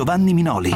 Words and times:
Giovanni 0.00 0.32
Minoli. 0.32 0.70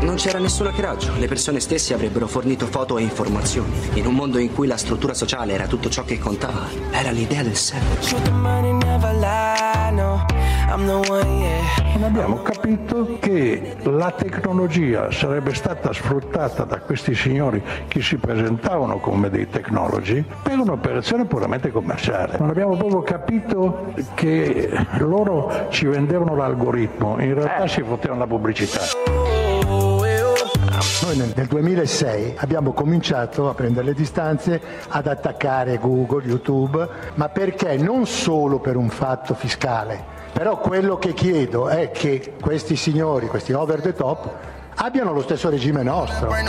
Non 0.00 0.16
c'era 0.16 0.40
nessun 0.40 0.66
hackeraggio, 0.66 1.12
le 1.16 1.28
persone 1.28 1.60
stesse 1.60 1.94
avrebbero 1.94 2.26
fornito 2.26 2.66
foto 2.66 2.98
e 2.98 3.02
informazioni. 3.02 3.70
In 3.94 4.06
un 4.06 4.14
mondo 4.14 4.38
in 4.38 4.52
cui 4.52 4.66
la 4.66 4.76
struttura 4.76 5.14
sociale 5.14 5.52
era 5.52 5.68
tutto 5.68 5.88
ciò 5.88 6.04
che 6.04 6.18
contava, 6.18 6.66
era 6.90 7.12
l'idea 7.12 7.44
del 7.44 7.54
secolo. 7.54 8.00
Non 10.68 12.02
abbiamo 12.02 12.42
capito 12.42 13.16
che 13.20 13.76
la 13.84 14.10
tecnologia 14.10 15.10
sarebbe 15.10 15.54
stata 15.54 15.92
sfruttata 15.92 16.64
da 16.64 16.80
questi 16.80 17.14
signori 17.14 17.62
che 17.88 18.02
si 18.02 18.16
presentavano 18.16 18.98
come 18.98 19.30
dei 19.30 19.48
tecnologi 19.48 20.24
per 20.42 20.58
un'operazione 20.58 21.24
puramente 21.24 21.70
commerciale. 21.70 22.36
Non 22.38 22.50
abbiamo 22.50 22.76
proprio 22.76 23.02
capito 23.02 23.92
che 24.14 24.70
loro 24.98 25.68
ci 25.70 25.86
vendevano 25.86 26.34
l'algoritmo, 26.34 27.16
in 27.20 27.34
realtà 27.34 27.62
Eh. 27.64 27.68
si 27.68 27.82
fottevano 27.82 28.20
la 28.20 28.26
pubblicità. 28.26 28.80
Noi 31.04 31.16
nel, 31.16 31.32
nel 31.34 31.46
2006 31.46 32.34
abbiamo 32.38 32.72
cominciato 32.72 33.48
a 33.48 33.54
prendere 33.54 33.86
le 33.86 33.94
distanze, 33.94 34.60
ad 34.88 35.06
attaccare 35.06 35.78
Google, 35.78 36.24
YouTube, 36.26 36.86
ma 37.14 37.28
perché? 37.28 37.76
Non 37.76 38.06
solo 38.06 38.58
per 38.58 38.76
un 38.76 38.88
fatto 38.88 39.34
fiscale, 39.34 40.14
però 40.36 40.58
quello 40.58 40.98
che 40.98 41.14
chiedo 41.14 41.70
è 41.70 41.90
che 41.90 42.34
questi 42.38 42.76
signori, 42.76 43.26
questi 43.26 43.54
over 43.54 43.80
the 43.80 43.94
top, 43.94 44.28
abbiano 44.74 45.14
lo 45.14 45.22
stesso 45.22 45.48
regime 45.48 45.82
nostro. 45.82 46.28
Lei 46.28 46.46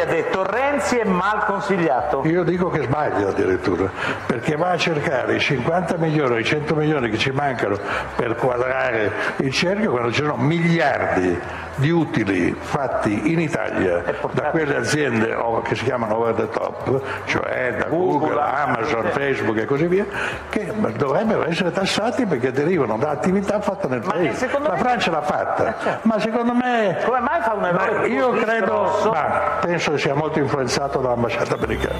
ha 0.00 0.04
detto 0.04 0.42
Renzi 0.42 0.96
è 0.96 1.04
mal 1.04 1.44
consigliato. 1.44 2.22
Io 2.24 2.42
dico 2.42 2.70
che 2.70 2.82
sbaglia 2.82 3.28
addirittura, 3.28 3.88
perché 4.26 4.56
va 4.56 4.70
a 4.70 4.76
cercare 4.76 5.36
i 5.36 5.40
50 5.40 5.96
milioni, 5.96 6.40
i 6.40 6.44
100 6.44 6.74
milioni 6.74 7.08
che 7.08 7.18
ci 7.18 7.30
mancano 7.30 7.78
per 8.16 8.34
quadrare 8.34 9.12
il 9.36 9.52
cerchio 9.52 9.92
quando 9.92 10.10
ci 10.10 10.22
sono 10.22 10.36
miliardi 10.36 11.38
di 11.76 11.90
utili 11.90 12.54
fatti 12.58 13.32
in 13.32 13.40
Italia 13.40 14.02
da 14.32 14.42
quelle 14.50 14.76
aziende 14.76 15.36
che 15.62 15.74
si 15.74 15.84
chiamano 15.84 16.16
over 16.16 16.34
the 16.34 16.48
top, 16.48 17.00
cioè 17.26 17.74
da 17.78 17.84
Google, 17.86 18.40
Amazon, 18.40 19.04
Facebook 19.10 19.58
e 19.58 19.64
così 19.64 19.86
via, 19.86 20.06
che 20.48 20.72
dovrebbero 20.96 21.46
essere 21.46 21.70
tassati 21.72 22.26
perché 22.26 22.50
derivano 22.52 22.96
da 22.96 23.10
attività 23.10 23.60
fatte 23.60 23.88
nel 23.88 24.00
paese. 24.00 24.48
La 24.52 24.70
me- 24.70 24.76
Francia 24.78 25.10
l'ha 25.10 25.22
fatta, 25.22 26.00
ma 26.02 26.18
secondo 26.18 26.54
me 26.54 26.98
Come 27.04 27.20
mai 27.20 27.40
fa 27.42 27.52
un 27.54 27.64
errore 27.64 28.08
io 28.08 28.30
credo, 28.32 29.10
ma 29.12 29.58
penso 29.60 29.92
che 29.92 29.98
sia 29.98 30.14
molto 30.14 30.38
influenzato 30.38 31.00
dall'ambasciata 31.00 31.54
americana. 31.54 31.98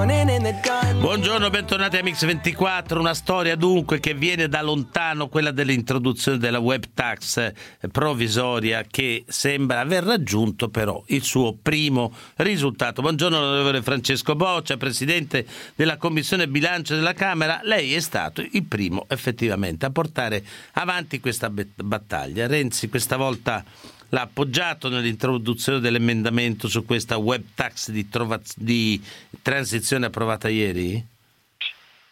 Buongiorno, 0.00 1.50
bentornati 1.50 1.98
a 1.98 2.02
Mix24, 2.02 2.96
una 2.96 3.12
storia 3.12 3.54
dunque 3.54 4.00
che 4.00 4.14
viene 4.14 4.48
da 4.48 4.62
lontano, 4.62 5.28
quella 5.28 5.50
dell'introduzione 5.50 6.38
della 6.38 6.58
web 6.58 6.84
tax 6.94 7.52
provvisoria 7.92 8.82
che 8.90 9.24
sembra 9.28 9.80
aver 9.80 10.04
raggiunto 10.04 10.70
però 10.70 11.02
il 11.08 11.22
suo 11.22 11.54
primo 11.60 12.14
risultato. 12.36 13.02
Buongiorno 13.02 13.36
onorevole 13.36 13.82
Francesco 13.82 14.34
Boccia, 14.34 14.78
Presidente 14.78 15.46
della 15.74 15.98
Commissione 15.98 16.48
Bilancio 16.48 16.94
della 16.94 17.12
Camera, 17.12 17.60
lei 17.64 17.92
è 17.92 18.00
stato 18.00 18.40
il 18.40 18.64
primo 18.64 19.04
effettivamente 19.08 19.84
a 19.84 19.90
portare 19.90 20.42
avanti 20.72 21.20
questa 21.20 21.50
battaglia. 21.50 22.46
Renzi 22.46 22.88
questa 22.88 23.18
volta 23.18 23.62
l'ha 24.10 24.22
appoggiato 24.22 24.88
nell'introduzione 24.88 25.80
dell'emendamento 25.80 26.68
su 26.68 26.84
questa 26.84 27.16
web 27.16 27.42
tax 27.54 27.90
di, 27.90 28.08
trova- 28.08 28.40
di 28.56 29.02
transizione 29.42 30.06
approvata 30.06 30.48
ieri? 30.48 31.04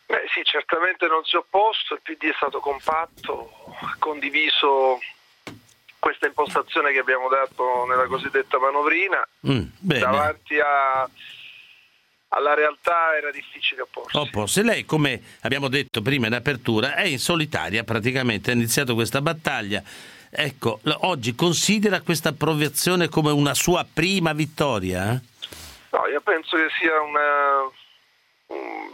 Beh 0.07 0.25
sì, 0.33 0.43
certamente 0.45 1.07
non 1.07 1.23
si 1.25 1.37
è 1.37 1.39
opposto, 1.39 1.95
il 1.95 2.01
PD 2.03 2.25
è 2.31 2.35
stato 2.37 2.61
compatto, 2.61 3.51
ha 3.83 3.97
condiviso 3.99 4.99
questa 5.99 6.27
impostazione 6.27 6.93
che 6.93 6.99
abbiamo 6.99 7.29
dato 7.29 7.85
nella 7.87 8.07
cosiddetta 8.07 8.59
manovrina, 8.59 9.21
Mm, 9.47 9.63
davanti 9.81 10.59
a- 10.59 11.09
alla 12.29 12.55
realtà 12.55 13.17
era 13.17 13.31
difficile 13.31 13.83
opporsi. 13.83 14.17
Opposto. 14.17 14.61
E 14.61 14.63
lei, 14.63 14.85
come 14.85 15.21
abbiamo 15.41 15.69
detto 15.69 16.03
prima 16.03 16.27
in 16.27 16.35
apertura, 16.35 16.95
è 16.95 17.05
in 17.05 17.19
solitaria 17.19 17.85
praticamente, 17.85 18.51
ha 18.51 18.55
iniziato 18.55 18.95
questa 18.95 19.21
battaglia. 19.21 19.83
Ecco, 20.31 20.81
oggi 21.01 21.35
considera 21.35 22.01
questa 22.01 22.31
approvazione 22.31 23.09
come 23.09 23.31
una 23.31 23.55
sua 23.55 23.87
prima 23.91 24.33
vittoria? 24.33 25.21
No, 25.91 26.07
io 26.07 26.21
penso 26.21 26.57
che 26.57 26.69
sia 26.79 27.01
una, 27.01 27.63
un- 28.49 28.93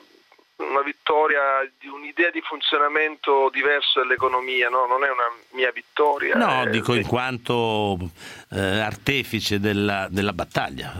una 0.56 0.82
vittoria 0.82 1.68
di 1.78 1.88
un'idea 1.88 2.30
di 2.30 2.40
funzionamento 2.40 3.50
diverso 3.50 4.00
dell'economia, 4.00 4.68
no? 4.68 4.86
non 4.86 5.02
è 5.04 5.10
una 5.10 5.28
mia 5.50 5.72
vittoria. 5.72 6.36
No, 6.36 6.62
è- 6.62 6.70
dico 6.70 6.94
in 6.94 7.06
quanto 7.06 7.98
eh, 8.52 8.60
artefice 8.80 9.58
della, 9.58 10.06
della 10.10 10.32
battaglia. 10.32 10.92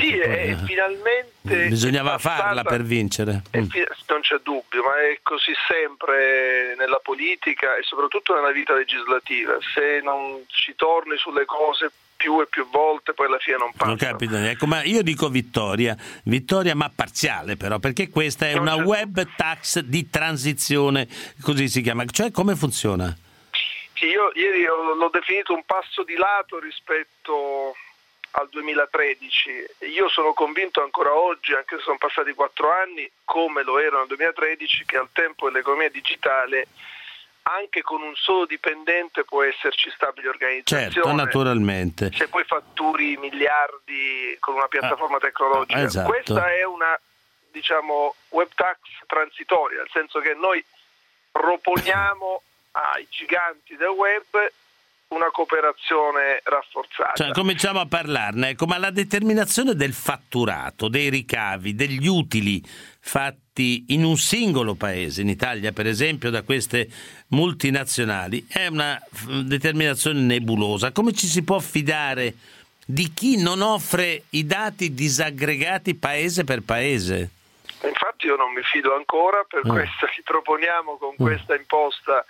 Sì, 0.00 0.16
e 0.18 0.56
finalmente 0.64 1.66
Bisognava 1.68 2.12
passata- 2.12 2.42
farla 2.42 2.62
per 2.62 2.82
vincere. 2.82 3.42
Mm. 3.56 3.66
non 4.08 4.20
c'è 4.20 4.38
dubbio, 4.42 4.82
ma 4.82 5.00
è 5.00 5.18
così 5.22 5.52
sempre 5.68 6.74
nella 6.78 7.00
politica 7.02 7.74
e 7.76 7.82
soprattutto 7.82 8.34
nella 8.34 8.52
vita 8.52 8.74
legislativa. 8.74 9.56
Se 9.74 10.00
non 10.02 10.42
ci 10.48 10.74
torni 10.74 11.16
sulle 11.18 11.44
cose 11.44 11.90
più 12.22 12.40
e 12.40 12.46
più 12.46 12.68
volte, 12.70 13.14
poi 13.14 13.26
alla 13.26 13.38
fine 13.38 13.56
non 13.56 13.72
passa. 13.72 13.86
Non 13.86 13.96
capita, 13.96 14.48
ecco, 14.48 14.66
ma 14.66 14.84
io 14.84 15.02
dico 15.02 15.28
vittoria, 15.28 15.96
vittoria 16.24 16.76
ma 16.76 16.88
parziale 16.94 17.56
però, 17.56 17.80
perché 17.80 18.08
questa 18.10 18.46
è 18.46 18.52
Non 18.54 18.62
una 18.62 18.76
c'è- 18.76 18.82
web 18.82 19.26
tax 19.34 19.80
di 19.80 20.08
transizione, 20.08 21.08
così 21.42 21.68
si 21.68 21.80
chiama, 21.80 22.04
cioè 22.06 22.30
come 22.30 22.54
funziona? 22.54 23.12
Sì, 23.94 24.06
io 24.06 24.30
ieri 24.34 24.64
ho- 24.66 24.94
l'ho 24.94 25.08
definito 25.12 25.52
un 25.52 25.64
passo 25.64 26.04
di 26.04 26.14
lato 26.14 26.60
rispetto 26.60 27.74
al 28.34 28.48
2013. 28.50 29.50
Io 29.92 30.08
sono 30.08 30.32
convinto 30.32 30.80
ancora 30.82 31.12
oggi, 31.14 31.52
anche 31.54 31.76
se 31.76 31.82
sono 31.82 31.98
passati 31.98 32.32
quattro 32.34 32.70
anni, 32.70 33.10
come 33.24 33.62
lo 33.64 33.78
ero 33.80 33.98
nel 33.98 34.06
2013, 34.06 34.84
che 34.86 34.96
al 34.96 35.08
tempo 35.12 35.50
dell'economia 35.50 35.90
digitale 35.90 36.68
anche 37.44 37.82
con 37.82 38.02
un 38.02 38.14
solo 38.14 38.46
dipendente 38.46 39.24
può 39.24 39.42
esserci 39.42 39.90
stabile 39.90 40.28
organizzazione. 40.28 40.92
Certo, 40.92 41.12
naturalmente. 41.12 42.10
se 42.14 42.28
poi 42.28 42.44
fatturi 42.44 43.16
miliardi 43.16 44.36
con 44.40 44.54
una 44.54 44.68
piattaforma 44.68 45.16
Ah, 45.16 45.20
tecnologica. 45.20 45.80
esatto. 45.80 46.08
Questa 46.08 46.52
è 46.52 46.64
una 46.64 46.98
diciamo 47.50 48.14
web 48.30 48.48
tax 48.54 48.78
transitoria, 49.06 49.78
nel 49.78 49.90
senso 49.92 50.20
che 50.20 50.34
noi 50.34 50.64
proponiamo 51.30 52.42
ai 52.72 53.06
giganti 53.10 53.76
del 53.76 53.88
web 53.88 54.24
una 55.12 55.30
cooperazione 55.30 56.40
rafforzata. 56.44 57.12
Cioè, 57.14 57.32
cominciamo 57.32 57.80
a 57.80 57.86
parlarne, 57.86 58.50
ecco, 58.50 58.66
ma 58.66 58.78
la 58.78 58.90
determinazione 58.90 59.74
del 59.74 59.92
fatturato, 59.92 60.88
dei 60.88 61.10
ricavi, 61.10 61.74
degli 61.74 62.06
utili 62.06 62.62
fatti 63.00 63.84
in 63.88 64.04
un 64.04 64.16
singolo 64.16 64.74
paese, 64.74 65.20
in 65.20 65.28
Italia 65.28 65.72
per 65.72 65.86
esempio, 65.86 66.30
da 66.30 66.42
queste 66.42 66.88
multinazionali, 67.28 68.46
è 68.48 68.66
una 68.66 69.00
determinazione 69.44 70.20
nebulosa. 70.20 70.92
Come 70.92 71.12
ci 71.12 71.26
si 71.26 71.42
può 71.42 71.58
fidare 71.58 72.34
di 72.84 73.12
chi 73.12 73.40
non 73.40 73.60
offre 73.60 74.24
i 74.30 74.46
dati 74.46 74.94
disaggregati 74.94 75.94
paese 75.94 76.44
per 76.44 76.62
paese? 76.62 77.30
Infatti 77.84 78.26
io 78.26 78.36
non 78.36 78.52
mi 78.52 78.62
fido 78.62 78.94
ancora, 78.94 79.44
per 79.48 79.62
Mm. 79.66 79.70
questo 79.70 80.06
ci 80.14 80.22
proponiamo 80.22 80.96
con 80.96 81.16
questa 81.16 81.54
imposta 81.56 82.24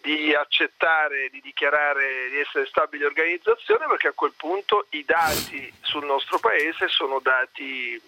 di 0.00 0.34
accettare, 0.34 1.28
di 1.28 1.40
dichiarare 1.40 2.30
di 2.30 2.38
essere 2.40 2.66
stabile 2.66 3.06
organizzazione, 3.06 3.86
perché 3.86 4.08
a 4.08 4.12
quel 4.12 4.32
punto 4.36 4.86
i 4.90 5.04
dati 5.04 5.72
sul 5.82 6.04
nostro 6.04 6.38
paese 6.38 6.88
sono 6.88 7.20
dati 7.20 8.00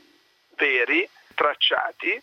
veri, 0.56 1.08
tracciati, 1.34 2.20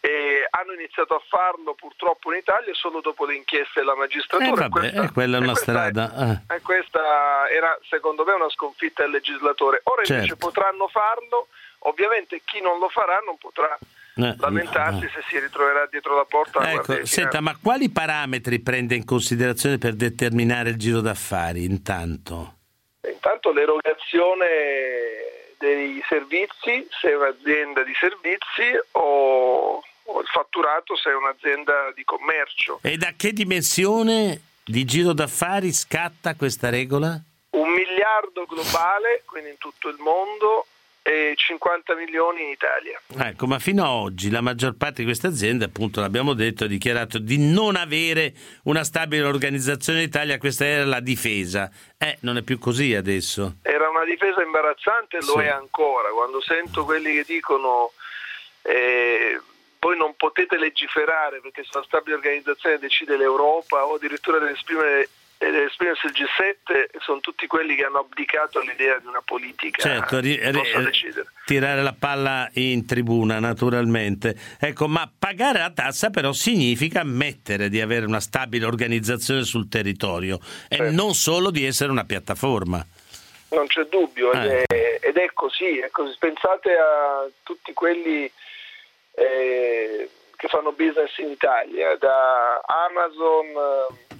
e 0.00 0.46
hanno 0.50 0.72
iniziato 0.74 1.14
a 1.16 1.22
farlo 1.26 1.74
purtroppo 1.74 2.32
in 2.32 2.38
Italia 2.38 2.72
solo 2.74 3.00
dopo 3.00 3.24
le 3.24 3.34
inchieste 3.34 3.80
della 3.80 3.96
magistratura. 3.96 4.66
Eh, 4.66 4.68
vabbè, 4.68 5.00
eh, 5.04 5.12
quella 5.12 5.36
è 5.38 5.40
una 5.40 5.52
questa 5.52 5.72
strada, 5.72 6.44
e 6.48 6.60
questa 6.60 7.48
era 7.48 7.78
secondo 7.88 8.24
me 8.24 8.32
una 8.34 8.50
sconfitta 8.50 9.02
del 9.02 9.12
legislatore. 9.12 9.80
Ora 9.84 10.02
invece 10.04 10.28
Certo. 10.28 10.46
potranno 10.46 10.86
farlo, 10.88 11.48
ovviamente 11.80 12.42
chi 12.44 12.60
non 12.60 12.78
lo 12.78 12.88
farà 12.88 13.18
non 13.24 13.38
potrà 13.38 13.76
Eh, 13.76 13.97
lamentarsi 14.18 15.04
eh. 15.04 15.10
se 15.10 15.22
si 15.28 15.38
ritroverà 15.38 15.86
dietro 15.90 16.16
la 16.16 16.24
porta. 16.24 16.72
Ecco, 16.72 17.06
senta, 17.06 17.40
ma 17.40 17.56
quali 17.60 17.88
parametri 17.90 18.58
prende 18.60 18.94
in 18.94 19.04
considerazione 19.04 19.78
per 19.78 19.94
determinare 19.94 20.70
il 20.70 20.76
giro 20.76 21.00
d'affari 21.00 21.64
intanto? 21.64 22.54
Intanto 23.10 23.52
l'erogazione 23.52 24.46
dei 25.58 26.02
servizi, 26.08 26.86
se 27.00 27.10
è 27.10 27.16
un'azienda 27.16 27.82
di 27.82 27.92
servizi 27.98 28.78
o, 28.92 29.82
o 30.04 30.20
il 30.20 30.26
fatturato 30.26 30.96
se 30.96 31.10
è 31.10 31.14
un'azienda 31.14 31.92
di 31.94 32.04
commercio. 32.04 32.80
E 32.82 32.96
da 32.96 33.12
che 33.16 33.32
dimensione 33.32 34.40
di 34.64 34.84
giro 34.84 35.12
d'affari 35.12 35.72
scatta 35.72 36.34
questa 36.34 36.70
regola? 36.70 37.20
Un 37.50 37.70
miliardo 37.70 38.44
globale, 38.46 39.22
quindi 39.24 39.50
in 39.50 39.58
tutto 39.58 39.88
il 39.88 39.96
mondo, 39.98 40.66
e 41.08 41.32
50 41.34 41.94
milioni 41.94 42.42
in 42.42 42.48
Italia. 42.50 43.00
Ecco, 43.30 43.46
ma 43.46 43.58
fino 43.58 43.82
ad 43.82 43.88
oggi 43.90 44.28
la 44.30 44.42
maggior 44.42 44.76
parte 44.76 44.98
di 45.00 45.04
queste 45.04 45.26
aziende, 45.28 45.64
appunto 45.64 46.00
l'abbiamo 46.00 46.34
detto, 46.34 46.64
ha 46.64 46.66
dichiarato 46.66 47.18
di 47.18 47.38
non 47.38 47.76
avere 47.76 48.34
una 48.64 48.84
stabile 48.84 49.22
organizzazione 49.24 50.00
in 50.02 50.06
Italia, 50.08 50.36
questa 50.36 50.66
era 50.66 50.84
la 50.84 51.00
difesa. 51.00 51.70
Eh, 51.96 52.18
non 52.20 52.36
è 52.36 52.42
più 52.42 52.58
così 52.58 52.94
adesso. 52.94 53.54
Era 53.62 53.88
una 53.88 54.04
difesa 54.04 54.42
imbarazzante 54.42 55.16
e 55.16 55.20
lo 55.20 55.38
Sì. 55.38 55.44
è 55.44 55.48
ancora. 55.48 56.10
Quando 56.10 56.42
sento 56.42 56.84
quelli 56.84 57.14
che 57.14 57.24
dicono 57.26 57.92
eh, 58.62 59.40
voi 59.80 59.96
non 59.96 60.14
potete 60.16 60.58
legiferare 60.58 61.40
perché 61.40 61.62
sulla 61.64 61.84
stabile 61.84 62.16
organizzazione 62.16 62.78
decide 62.78 63.16
l'Europa 63.16 63.86
o 63.86 63.94
addirittura 63.94 64.38
deve 64.38 64.52
esprimere 64.52 65.08
deve 65.38 65.66
esprimersi 65.66 66.06
il 66.06 66.12
G7 66.12 66.98
sono 67.00 67.20
tutti 67.20 67.46
quelli 67.46 67.76
che 67.76 67.84
hanno 67.84 68.00
abdicato 68.00 68.58
all'idea 68.58 68.98
di 68.98 69.06
una 69.06 69.22
politica 69.24 69.80
Certo, 69.82 70.18
ri- 70.18 70.38
ri- 70.50 70.82
decidere. 70.84 71.26
tirare 71.46 71.82
la 71.82 71.94
palla 71.96 72.48
in 72.54 72.84
tribuna, 72.86 73.38
naturalmente. 73.38 74.36
Ecco, 74.58 74.88
ma 74.88 75.08
pagare 75.16 75.60
la 75.60 75.70
tassa 75.70 76.10
però 76.10 76.32
significa 76.32 77.00
ammettere 77.00 77.68
di 77.68 77.80
avere 77.80 78.04
una 78.06 78.20
stabile 78.20 78.66
organizzazione 78.66 79.44
sul 79.44 79.68
territorio 79.68 80.40
e 80.68 80.76
Certo. 80.76 80.92
non 80.94 81.14
solo 81.14 81.50
di 81.50 81.64
essere 81.64 81.90
una 81.90 82.04
piattaforma. 82.04 82.84
Non 83.50 83.66
c'è 83.68 83.84
dubbio, 83.84 84.32
ed, 84.32 84.44
Eh. 84.44 84.64
è, 84.66 84.98
ed 85.02 85.16
è 85.16 85.30
così, 85.32 85.78
è 85.78 85.88
così. 85.90 86.14
Pensate 86.18 86.70
a 86.76 87.26
tutti 87.44 87.72
quelli 87.72 88.30
eh, 89.14 90.10
che 90.36 90.48
fanno 90.48 90.72
business 90.72 91.16
in 91.18 91.30
Italia, 91.30 91.96
da 91.96 92.60
Amazon 92.88 93.46
eh, 93.46 94.16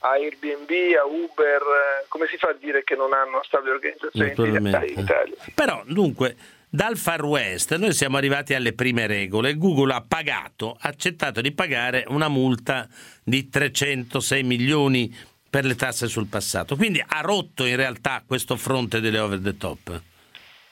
a 0.00 0.10
Airbnb, 0.10 0.70
a 1.00 1.04
Uber, 1.06 1.60
eh, 1.62 2.04
come 2.08 2.26
si 2.28 2.36
fa 2.36 2.50
a 2.50 2.52
dire 2.54 2.84
che 2.84 2.94
non 2.94 3.12
hanno 3.12 3.30
una 3.36 3.44
stabile 3.44 3.72
organizzazione 3.72 4.32
in 4.36 4.66
Italia? 4.96 5.34
Però, 5.54 5.82
dunque, 5.86 6.36
dal 6.68 6.96
Far 6.96 7.24
West 7.24 7.74
noi 7.76 7.92
siamo 7.92 8.16
arrivati 8.16 8.54
alle 8.54 8.74
prime 8.74 9.06
regole. 9.06 9.56
Google 9.56 9.94
ha 9.94 10.04
pagato, 10.06 10.76
ha 10.80 10.88
accettato 10.88 11.40
di 11.40 11.52
pagare 11.52 12.04
una 12.08 12.28
multa 12.28 12.86
di 13.24 13.48
306 13.48 14.42
milioni 14.42 15.14
per 15.50 15.64
le 15.64 15.74
tasse 15.76 16.06
sul 16.08 16.26
passato. 16.26 16.76
Quindi 16.76 17.02
ha 17.04 17.20
rotto 17.20 17.64
in 17.64 17.76
realtà 17.76 18.22
questo 18.26 18.56
fronte 18.56 19.00
delle 19.00 19.18
over 19.18 19.40
the 19.40 19.56
top. 19.56 20.00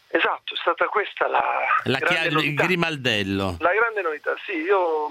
Esatto, 0.08 0.54
è 0.54 0.56
stata 0.58 0.84
questa 0.86 1.26
la, 1.28 1.42
La 1.84 1.98
grande 1.98 2.18
chia- 2.18 2.28
il 2.28 2.34
novità. 2.34 2.62
grimaldello. 2.64 3.56
La 3.58 3.72
grande 3.72 4.02
novità, 4.02 4.34
sì, 4.46 4.52
io 4.52 5.08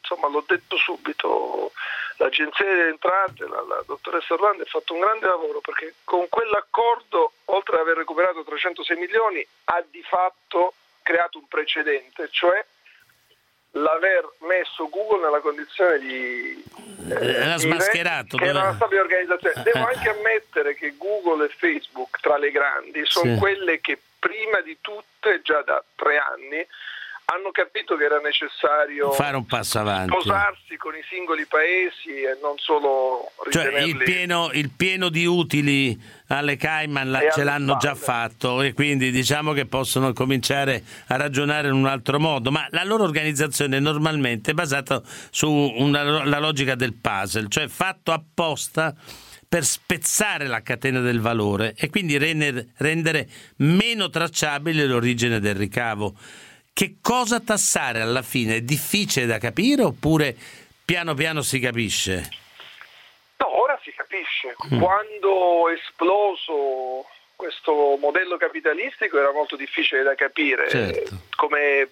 insomma 0.00 0.28
l'ho 0.28 0.44
detto 0.46 0.76
subito, 0.76 1.72
l'agenzia 2.16 2.64
delle 2.64 2.88
entrate, 2.88 3.46
la, 3.46 3.62
la 3.66 3.82
dottoressa 3.86 4.34
Orlando 4.34 4.62
ha 4.62 4.66
fatto 4.66 4.94
un 4.94 5.00
grande 5.00 5.26
lavoro 5.26 5.60
perché 5.60 5.94
con 6.04 6.28
quell'accordo, 6.28 7.32
oltre 7.46 7.76
ad 7.76 7.82
aver 7.82 7.96
recuperato 7.96 8.44
306 8.44 8.96
milioni, 8.96 9.46
ha 9.64 9.82
di 9.90 10.02
fatto 10.02 10.74
creato 11.02 11.38
un 11.38 11.48
precedente, 11.48 12.28
cioè 12.30 12.64
l'aver 13.76 14.28
messo 14.40 14.88
Google 14.88 15.24
nella 15.24 15.40
condizione 15.40 15.98
di... 15.98 16.64
Eh, 17.10 17.18
dire 17.18 17.58
smascherato, 17.58 18.36
Che 18.36 18.44
era 18.44 18.62
una 18.62 18.74
stabile 18.74 19.00
organizzazione. 19.00 19.62
Devo 19.70 19.86
anche 19.86 20.08
ammettere 20.10 20.74
che 20.74 20.94
Google 20.96 21.46
e 21.46 21.48
Facebook, 21.48 22.20
tra 22.20 22.38
le 22.38 22.50
grandi, 22.50 23.04
sono 23.04 23.34
Sì. 23.34 23.38
quelle 23.38 23.80
che 23.80 23.98
prima 24.18 24.60
di 24.60 24.78
tutte, 24.80 25.42
già 25.42 25.60
da 25.62 25.82
tre 25.96 26.16
anni, 26.18 26.66
hanno 27.34 27.50
capito 27.50 27.96
che 27.96 28.04
era 28.04 28.18
necessario 28.18 29.10
Fare 29.12 29.36
un 29.36 29.46
passo 29.46 29.78
avanti. 29.80 30.10
sposarsi 30.12 30.76
con 30.76 30.94
i 30.94 31.02
singoli 31.08 31.44
paesi 31.46 32.20
e 32.22 32.38
non 32.40 32.54
solo 32.58 33.30
Cioè 33.50 33.64
ritenerli... 33.64 33.90
il 33.90 33.96
pieno, 34.04 34.50
il 34.52 34.70
pieno 34.70 35.08
di 35.08 35.26
utili 35.26 36.00
alle 36.28 36.56
Cayman 36.56 37.10
la- 37.10 37.30
ce 37.32 37.44
l'hanno 37.44 37.76
già 37.76 37.94
fatto 37.94 38.62
e 38.62 38.72
quindi 38.72 39.10
diciamo 39.10 39.52
che 39.52 39.66
possono 39.66 40.12
cominciare 40.12 40.82
a 41.08 41.16
ragionare 41.16 41.68
in 41.68 41.74
un 41.74 41.86
altro 41.86 42.18
modo, 42.20 42.50
ma 42.50 42.66
la 42.70 42.84
loro 42.84 43.02
organizzazione 43.04 43.78
normalmente 43.80 44.52
è 44.52 44.54
basata 44.54 45.02
su 45.30 45.48
una- 45.50 46.24
la 46.24 46.38
logica 46.38 46.74
del 46.74 46.94
puzzle, 46.94 47.46
cioè 47.48 47.68
fatto 47.68 48.12
apposta 48.12 48.94
per 49.46 49.64
spezzare 49.64 50.46
la 50.48 50.62
catena 50.62 50.98
del 51.00 51.20
valore 51.20 51.74
e 51.76 51.88
quindi 51.88 52.16
rendere 52.18 53.28
meno 53.58 54.08
tracciabile 54.10 54.84
l'origine 54.86 55.38
del 55.38 55.54
ricavo. 55.54 56.14
Che 56.74 56.96
cosa 57.00 57.38
tassare 57.38 58.00
alla 58.00 58.22
fine? 58.22 58.56
È 58.56 58.60
difficile 58.60 59.26
da 59.26 59.38
capire 59.38 59.84
oppure 59.84 60.34
piano 60.84 61.14
piano 61.14 61.40
si 61.42 61.60
capisce? 61.60 62.28
No, 63.36 63.60
ora 63.62 63.78
si 63.84 63.92
capisce. 63.94 64.56
Mm. 64.74 64.80
Quando 64.80 65.68
è 65.68 65.74
esploso 65.74 67.06
questo 67.36 67.96
modello 68.00 68.36
capitalistico 68.38 69.18
era 69.20 69.30
molto 69.32 69.54
difficile 69.54 70.02
da 70.02 70.16
capire, 70.16 70.68
Certo. 70.68 71.16
come 71.36 71.90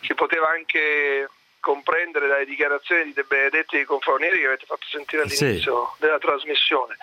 si 0.00 0.12
poteva 0.14 0.48
anche 0.48 1.28
comprendere 1.60 2.26
dalle 2.26 2.46
dichiarazioni 2.46 3.04
di 3.04 3.12
De 3.12 3.22
Benedetti 3.22 3.76
e 3.76 3.78
di 3.80 3.84
Confavonieri 3.84 4.40
che 4.40 4.46
avete 4.46 4.66
fatto 4.66 4.86
sentire 4.90 5.28
Sì. 5.28 5.44
all'inizio 5.44 5.94
della 5.98 6.18
trasmissione. 6.18 6.96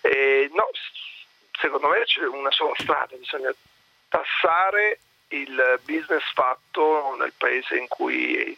E 0.00 0.48
no, 0.54 0.68
s- 0.72 1.60
secondo 1.60 1.88
me 1.88 2.02
c'è 2.04 2.24
una 2.26 2.50
sola 2.50 2.72
strada, 2.78 3.14
bisogna 3.16 3.52
tassare 4.08 5.00
il 5.28 5.80
business 5.84 6.22
fatto 6.34 7.16
nel 7.18 7.32
paese 7.36 7.76
in 7.76 7.86
cui 7.88 8.56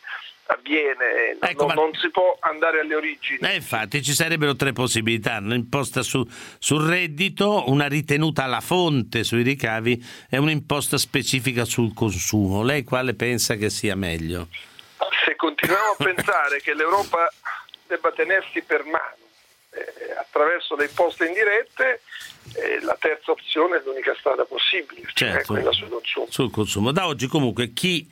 avviene, 0.51 1.37
Ecco, 1.41 1.67
non, 1.67 1.75
ma- 1.75 1.75
non 1.83 1.95
si 1.95 2.11
può 2.11 2.37
andare 2.41 2.81
alle 2.81 2.95
origini. 2.95 3.39
Eh, 3.41 3.57
infatti 3.57 4.03
ci 4.03 4.13
sarebbero 4.13 4.57
tre 4.57 4.73
possibilità, 4.73 5.39
un'imposta 5.39 6.03
su- 6.03 6.27
sul 6.59 6.89
reddito, 6.89 7.65
una 7.69 7.87
ritenuta 7.87 8.45
alla 8.45 8.61
fonte 8.61 9.25
sui 9.25 9.43
ricavi 9.43 10.03
e 10.31 10.39
un'imposta 10.39 10.97
specifica 10.97 11.65
sul 11.67 11.93
consumo. 11.93 12.63
Lei 12.63 12.83
quale 12.85 13.15
pensa 13.15 13.57
che 13.57 13.69
sia 13.69 13.95
meglio? 13.95 14.49
Se 15.25 15.37
continuiamo 15.37 15.91
a 15.91 15.97
pensare 16.03 16.61
che 16.63 16.73
l'Europa 16.75 17.31
debba 17.87 18.11
tenersi 18.13 18.63
per 18.63 18.85
mano 18.85 19.17
eh, 19.71 20.13
attraverso 20.19 20.77
le 20.77 20.85
imposte 20.87 21.27
indirette, 21.27 22.01
eh, 22.55 22.81
la 22.83 22.97
terza 23.01 23.31
opzione 23.33 23.79
è 23.79 23.83
l'unica 23.85 24.15
strada 24.19 24.45
possibile, 24.45 25.03
cioè 25.15 25.33
Certo. 25.33 25.53
quella 25.55 25.73
sul 25.73 25.89
consumo. 25.89 26.27
Sul 26.31 26.51
consumo. 26.51 26.93
Da 26.93 27.07
oggi 27.07 27.27
comunque 27.27 27.73
chi 27.73 28.09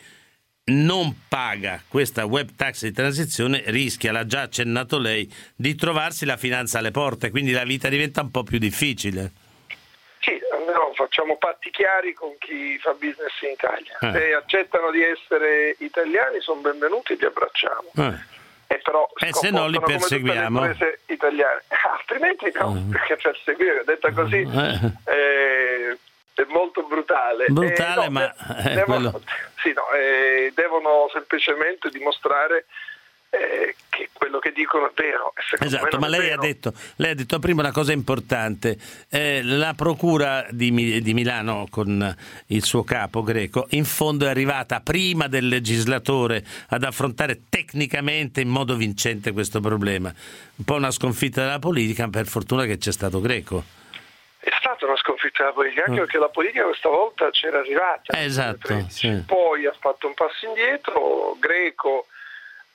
non 0.69 1.15
paga 1.29 1.81
questa 1.87 2.25
web 2.25 2.51
tax 2.57 2.83
di 2.83 2.93
transizione 2.93 3.63
rischia, 3.67 4.11
l'ha 4.11 4.27
già 4.27 4.43
accennato 4.43 4.99
lei, 4.99 5.33
di 5.55 5.75
trovarsi 5.77 6.25
la 6.25 6.37
finanza 6.37 6.79
alle 6.79 6.91
porte, 6.91 7.31
quindi 7.31 7.53
la 7.53 7.65
vita 7.65 7.89
diventa 7.89 8.23
un 8.23 8.31
po' 8.31 8.43
più 8.43 8.59
difficile. 8.59 9.31
Sì, 10.19 10.37
almeno 10.53 10.93
facciamo 10.95 11.37
patti 11.37 11.71
chiari 11.71 12.13
con 12.15 12.35
chi 12.39 12.77
fa 12.79 12.93
business 12.95 13.31
in 13.43 13.51
Italia. 13.53 13.99
Eh. 14.01 14.19
Se 14.19 14.35
accettano 14.35 14.91
di 14.91 15.03
essere 15.05 15.77
italiani 15.79 16.41
sono 16.41 16.61
benvenuti, 16.61 17.17
li 17.17 17.25
abbracciamo. 17.25 17.93
Eh. 17.95 18.35
E 18.69 18.81
però 18.83 19.09
E 19.17 19.33
se 19.33 19.51
no 19.51 19.67
li 19.69 19.81
perseguiamo? 19.81 20.65
italiane. 21.07 21.63
Altrimenti 21.99 22.51
no, 22.59 22.71
Mm. 22.73 22.91
perché 22.91 23.17
perseguire, 23.17 23.83
detta 23.85 24.11
così, 24.13 24.41
Eh. 24.41 25.13
eh, 25.13 25.99
è 26.35 26.45
molto 26.49 26.83
brutale. 26.83 27.47
Brutale, 27.49 28.03
Eh, 28.05 28.09
no, 28.09 28.11
ma, 28.11 28.21
de- 28.21 28.71
eh, 28.71 28.75
devono, 28.75 29.11
quello- 29.11 29.23
sì, 29.63 29.73
no, 29.73 29.91
eh, 29.93 30.53
devono 30.55 31.09
semplicemente 31.13 31.89
dimostrare 31.91 32.67
eh, 33.31 33.75
quello 34.37 34.39
che 34.41 34.53
dicono 34.53 34.89
è 34.89 34.93
vero. 34.95 35.33
Esatto, 35.61 35.99
ma 35.99 36.09
lei 36.09 36.31
ha, 36.31 36.37
detto, 36.37 36.73
lei 36.97 37.13
ha 37.13 37.15
detto 37.15 37.39
prima 37.39 37.63
una 37.63 37.73
cosa 37.73 37.93
importante. 37.93 38.77
Eh, 39.09 39.43
la 39.43 39.75
procura 39.75 40.47
di, 40.51 41.01
di 41.03 41.15
Milano 41.15 41.67
con 41.71 42.17
il 42.47 42.65
suo 42.65 42.85
capo 42.85 43.23
greco 43.23 43.67
in 43.71 43.85
fondo 43.85 44.27
è 44.27 44.29
arrivata 44.29 44.81
prima 44.81 45.29
del 45.29 45.49
legislatore 45.49 46.45
ad 46.69 46.85
affrontare 46.85 47.43
tecnicamente 47.49 48.41
in 48.41 48.49
modo 48.49 48.75
vincente 48.77 49.33
questo 49.33 49.61
problema. 49.61 50.13
Un 50.57 50.65
po' 50.65 50.75
una 50.75 50.91
sconfitta 50.91 51.43
della 51.43 51.59
politica, 51.59 52.09
per 52.09 52.27
fortuna 52.27 52.65
che 52.65 52.79
c'è 52.79 52.93
stato 52.93 53.21
greco. 53.21 53.63
È 54.39 54.51
stata 54.61 54.87
una 54.87 54.97
sconfitta 54.97 55.43
della 55.43 55.53
politica, 55.55 55.81
anche 55.87 55.93
Mm. 56.01 56.05
perché 56.05 56.19
la 56.19 56.29
politica 56.29 56.65
questa 56.65 56.89
volta 56.89 57.31
c'era 57.31 57.59
arrivata. 57.59 58.19
Esatto, 58.21 58.73
nel 58.73 58.85
2013. 58.87 58.99
sì. 59.17 59.23
Poi 59.27 59.67
ha 59.67 59.75
fatto 59.79 60.07
un 60.07 60.15
passo 60.15 60.47
indietro, 60.47 61.37
Greco 61.41 62.07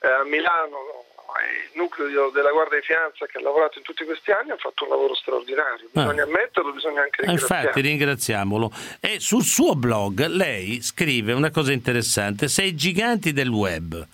eh, 0.02 0.08
a 0.08 0.24
Milano, 0.26 1.06
il 1.44 1.78
nucleo 1.78 2.30
della 2.30 2.52
Guardia 2.52 2.80
di 2.80 2.86
Finanza 2.86 3.26
che 3.26 3.38
ha 3.38 3.42
lavorato 3.42 3.78
in 3.78 3.84
tutti 3.84 4.04
questi 4.06 4.32
anni, 4.32 4.52
ha 4.52 4.58
fatto 4.58 4.84
un 4.84 4.90
lavoro 4.90 5.16
straordinario. 5.16 5.90
Bisogna 5.92 6.24
ammetterlo, 6.24 6.72
bisogna 6.72 7.02
anche 7.02 7.22
Eh, 7.22 7.26
ringraziarlo. 7.26 7.68
Infatti, 7.68 7.82
ringraziamolo. 7.82 8.72
E 9.00 9.20
sul 9.20 9.44
suo 9.44 9.76
blog 9.76 10.26
lei 10.28 10.82
scrive 10.82 11.34
una 11.34 11.52
cosa 11.52 11.72
interessante: 11.72 12.48
se 12.48 12.64
i 12.64 12.76
giganti 12.76 13.34
del 13.34 13.50
web 13.50 14.08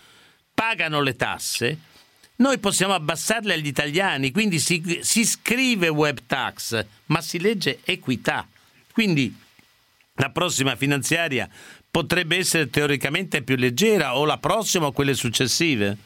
pagano 0.53 1.01
le 1.01 1.15
tasse, 1.15 1.77
noi 2.38 2.60
possiamo 2.60 2.93
abbassarle 2.93 3.53
agli 3.53 3.67
italiani, 3.67 4.31
quindi 4.31 4.60
si, 4.60 5.00
si 5.01 5.25
scrive 5.25 5.88
web 5.89 6.19
tax, 6.27 6.86
ma 7.07 7.22
si 7.22 7.39
legge 7.39 7.79
equità. 7.84 8.48
Quindi 8.91 9.36
la 10.15 10.29
prossima 10.29 10.75
finanziaria 10.75 11.48
potrebbe 11.89 12.38
essere 12.38 12.69
teoricamente 12.69 13.41
più 13.41 13.55
leggera 13.55 14.17
o 14.17 14.25
la 14.25 14.38
prossima 14.38 14.88
o 14.88 14.91
quelle 14.91 15.13
successive. 15.13 15.98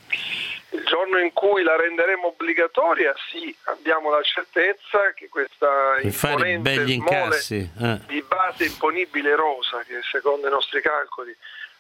Il 0.73 0.83
giorno 0.85 1.19
in 1.19 1.33
cui 1.33 1.63
la 1.63 1.75
renderemo 1.75 2.27
obbligatoria, 2.27 3.13
sì, 3.29 3.53
abbiamo 3.63 4.09
la 4.09 4.21
certezza 4.21 5.11
che 5.13 5.27
questa 5.27 5.97
imponente 6.01 6.83
incassi. 6.91 7.69
eh. 7.77 7.99
di 8.07 8.23
base 8.25 8.65
imponibile 8.65 9.35
rosa, 9.35 9.83
che 9.85 9.99
secondo 10.09 10.47
i 10.47 10.49
nostri 10.49 10.81
calcoli 10.81 11.35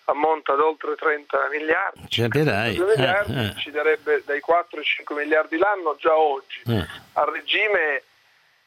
ammonta 0.05 0.53
ad 0.53 0.59
oltre 0.59 0.95
30 0.95 1.37
miliardi, 1.51 2.07
Capirai. 2.09 2.75
2 2.75 2.85
miliardi 2.95 3.33
eh, 3.33 3.45
eh. 3.45 3.55
ci 3.57 3.71
darebbe 3.71 4.23
dai 4.25 4.41
4 4.41 4.77
ai 4.77 4.83
5 4.83 5.15
miliardi 5.15 5.57
l'anno 5.57 5.95
già 5.97 6.15
oggi. 6.17 6.61
Eh. 6.67 6.85
A 7.13 7.23
regime 7.31 8.03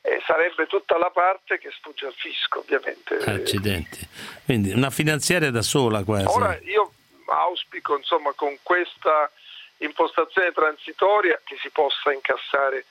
eh, 0.00 0.22
sarebbe 0.26 0.66
tutta 0.66 0.96
la 0.96 1.10
parte 1.10 1.58
che 1.58 1.70
sfugge 1.78 2.06
al 2.06 2.14
fisco, 2.14 2.60
ovviamente. 2.60 3.16
Accidenti. 3.16 4.08
Quindi 4.44 4.72
una 4.72 4.90
finanziaria 4.90 5.50
da 5.50 5.62
sola 5.62 6.02
quasi. 6.02 6.26
Ora 6.26 6.58
io 6.62 6.92
auspico 7.26 7.96
insomma 7.96 8.32
con 8.34 8.56
questa 8.62 9.30
impostazione 9.84 10.52
transitoria 10.52 11.40
che 11.44 11.56
si 11.60 11.70
possa 11.70 12.12
incassare 12.12 12.86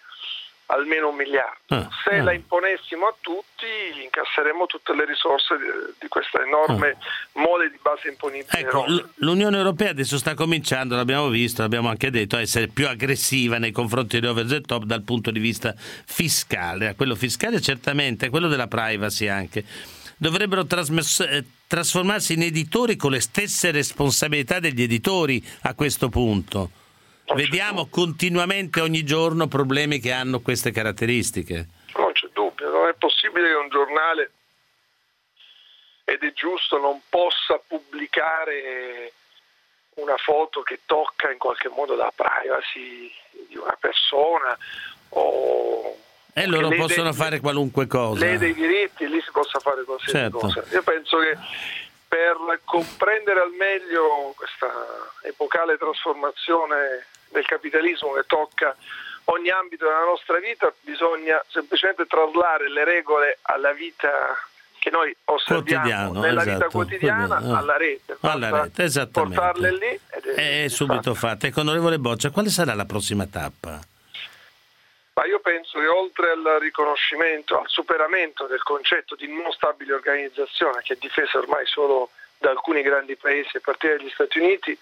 almeno 0.68 1.10
un 1.10 1.16
miliardo. 1.16 1.76
Ah, 1.76 1.90
Se 2.04 2.16
ah. 2.16 2.24
la 2.24 2.34
imponessimo 2.34 3.08
a 3.08 3.16
tutti 3.20 3.66
incasseremo 4.04 4.66
tutte 4.66 4.96
le 4.96 5.06
risorse 5.06 5.56
di, 6.00 6.08
questa 6.08 6.42
enorme 6.42 6.98
mole 7.34 7.70
di 7.70 7.78
base 7.82 8.08
imponibile. 8.08 8.60
Ecco, 8.60 8.86
l- 8.86 9.10
l'Unione 9.16 9.58
Europea 9.58 9.90
adesso 9.90 10.18
sta 10.18 10.34
cominciando, 10.34 10.96
l'abbiamo 10.96 11.28
visto, 11.30 11.62
l'abbiamo 11.62 11.90
anche 11.90 12.10
detto, 12.10 12.38
a 12.38 12.42
essere 12.42 12.68
più 12.68 12.88
aggressiva 12.88 13.58
nei 13.58 13.72
confronti 13.72 14.20
di 14.20 14.26
over 14.26 14.46
the 14.46 14.62
top 14.62 14.84
dal 14.84 15.04
punto 15.04 15.32
di 15.32 15.40
vista 15.40 15.74
fiscale. 15.78 16.88
A 16.88 16.96
quello 16.96 17.16
fiscale 17.16 17.60
certamente, 17.60 18.28
a 18.28 18.30
quello 18.30 18.48
della 18.48 18.68
privacy 18.68 19.28
anche. 19.28 19.64
Dovrebbero 20.16 20.66
trasmess- 20.66 21.20
eh, 21.20 21.44
trasformarsi 21.68 22.34
in 22.34 22.44
editori 22.44 22.96
con 22.96 23.12
le 23.12 23.20
stesse 23.20 23.72
responsabilità 23.72 24.60
degli 24.60 24.82
editori 24.82 25.44
a 25.64 25.74
questo 25.74 26.08
punto. 26.08 26.70
Vediamo 27.36 27.88
continuamente 27.90 28.82
ogni 28.82 29.04
giorno 29.04 29.48
problemi 29.48 30.00
che 30.00 30.12
hanno 30.12 30.42
queste 30.42 30.72
caratteristiche. 30.72 31.68
Non 31.96 32.12
c'è 32.12 32.28
dubbio, 32.34 32.70
non 32.70 32.88
è 32.90 32.94
possibile 32.94 33.48
che 33.50 33.56
un 33.56 33.70
giornale, 33.70 34.32
ed 36.04 36.22
è 36.22 36.34
giusto, 36.34 36.78
non 36.80 37.02
possa 37.10 37.60
pubblicare 37.66 39.14
una 39.96 40.18
foto 40.18 40.62
che 40.64 40.80
tocca 40.86 41.32
in 41.32 41.38
qualche 41.38 41.70
modo 41.70 41.96
la 41.96 42.12
privacy 42.14 43.12
di 43.48 43.56
una 43.58 43.78
persona 43.80 44.58
o 45.10 45.98
E 46.34 46.46
loro 46.48 46.70
possono 46.70 47.14
fare 47.14 47.40
qualunque 47.40 47.88
cosa. 47.88 48.26
lede 48.26 48.48
i 48.50 48.54
diritti 48.54 49.08
lì 49.08 49.22
si 49.22 49.30
possa 49.32 49.60
fare 49.60 49.84
qualsiasi 49.84 50.12
Certo. 50.18 50.38
cosa. 50.40 50.64
Io 50.72 50.82
penso 50.84 51.18
che 51.20 51.38
per 52.08 52.60
comprendere 52.66 53.40
al 53.42 53.52
meglio 53.52 54.34
questa 54.36 54.72
epocale 55.24 55.78
trasformazione 55.78 57.06
del 57.34 57.46
capitalismo 57.46 58.14
che 58.14 58.24
tocca 58.26 58.76
ogni 59.26 59.50
ambito 59.50 59.86
della 59.86 60.06
nostra 60.06 60.40
vita 60.40 60.72
bisogna 60.82 61.44
semplicemente 61.50 62.06
traslare 62.06 62.70
le 62.70 62.84
regole 62.84 63.40
alla 63.44 63.74
vita 63.74 64.10
che 64.80 64.90
noi 64.90 65.16
osserviamo 65.26 66.12
Quotidiano, 66.12 66.20
nella 66.20 66.42
vita 66.42 66.56
esatto. 66.56 66.72
quotidiana 66.72 67.28
Quotidiano, 67.28 67.56
ah. 67.56 67.60
alla 67.60 67.78
rete. 67.78 68.18
Alla 68.20 68.62
rete, 68.64 68.84
esattamente. 68.84 69.36
Portarle 69.36 69.72
lì 69.72 70.00
È 70.36 70.64
è 70.66 70.68
subito 70.68 71.14
fatta. 71.14 71.48
Ecco, 71.48 71.62
onorevole 71.62 72.00
Boccia, 72.00 72.32
quale 72.32 72.50
sarà 72.50 72.74
la 72.74 72.86
prossima 72.86 73.26
tappa? 73.26 73.80
Ma 75.16 75.26
io 75.26 75.40
penso 75.40 75.80
che 75.80 75.88
oltre 75.88 76.32
al 76.32 76.58
riconoscimento, 76.60 77.60
al 77.60 77.70
superamento 77.70 78.46
del 78.48 78.62
concetto 78.64 79.16
di 79.16 79.28
non 79.28 79.52
stabile 79.52 79.94
organizzazione 79.94 80.82
che 80.82 80.96
è 80.96 80.98
difesa 81.00 81.38
ormai 81.38 81.66
solo 81.66 82.10
da 82.40 82.50
alcuni 82.50 82.82
grandi 82.82 83.16
paesi, 83.16 83.56
a 83.56 83.62
partire 83.64 83.98
dagli 83.98 84.10
Stati 84.10 84.40
Uniti, 84.40 84.78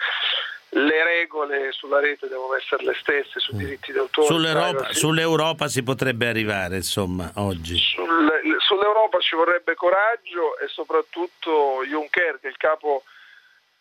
le 0.73 1.03
regole 1.03 1.71
sulla 1.71 1.99
rete 1.99 2.27
devono 2.27 2.55
essere 2.55 2.83
le 2.83 2.95
stesse 2.99 3.39
sui 3.39 3.57
diritti 3.57 3.91
d'autore. 3.91 4.27
Sull'Europa, 4.27 4.93
sull'Europa 4.93 5.67
si 5.67 5.83
potrebbe 5.83 6.27
arrivare, 6.27 6.77
insomma, 6.77 7.31
oggi. 7.35 7.77
Sul- 7.77 8.57
sull'Europa 8.59 9.19
ci 9.19 9.35
vorrebbe 9.35 9.75
coraggio 9.75 10.57
e 10.59 10.67
soprattutto 10.67 11.83
Juncker, 11.85 12.39
che 12.39 12.47
è 12.47 12.49
il 12.49 12.57
capo 12.57 13.03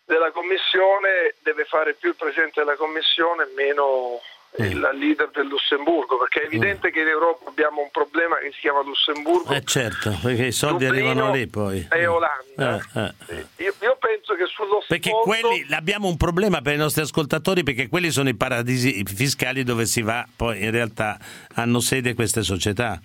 della 0.03 0.31
Commissione, 0.31 1.35
deve 1.41 1.63
fare 1.63 1.93
più 1.93 2.09
il 2.09 2.15
Presidente 2.15 2.59
della 2.59 2.75
Commissione 2.75 3.47
meno 3.55 4.19
il 4.57 4.89
leader 4.93 5.29
del 5.31 5.47
Lussemburgo, 5.47 6.17
perché 6.17 6.41
è 6.41 6.45
evidente 6.45 6.91
che 6.91 6.99
in 7.01 7.07
Europa 7.07 7.49
abbiamo 7.49 7.81
un 7.81 7.89
problema 7.89 8.37
che 8.37 8.51
si 8.53 8.59
chiama 8.59 8.81
Lussemburgo. 8.81 9.53
Eh 9.53 9.63
certo, 9.63 10.17
perché 10.21 10.47
i 10.47 10.51
soldi 10.51 10.85
Dublino 10.85 11.09
arrivano 11.09 11.33
lì 11.33 11.47
poi. 11.47 11.87
E 11.89 12.05
Olanda. 12.05 12.81
Eh, 12.93 13.13
eh. 13.35 13.45
Io, 13.63 13.73
io 13.79 13.97
penso 13.97 14.33
che 14.35 14.45
sullo 14.47 14.83
Perché 14.87 15.09
sfondo- 15.09 15.25
quelli 15.25 15.65
abbiamo 15.73 16.07
un 16.07 16.17
problema 16.17 16.61
per 16.61 16.73
i 16.73 16.77
nostri 16.77 17.01
ascoltatori 17.01 17.63
perché 17.63 17.87
quelli 17.87 18.11
sono 18.11 18.27
i 18.27 18.35
paradisi 18.35 19.03
fiscali 19.05 19.63
dove 19.63 19.85
si 19.85 20.01
va, 20.01 20.27
poi 20.35 20.63
in 20.63 20.71
realtà 20.71 21.17
hanno 21.55 21.79
sede 21.79 22.13
queste 22.13 22.43
società. 22.43 22.99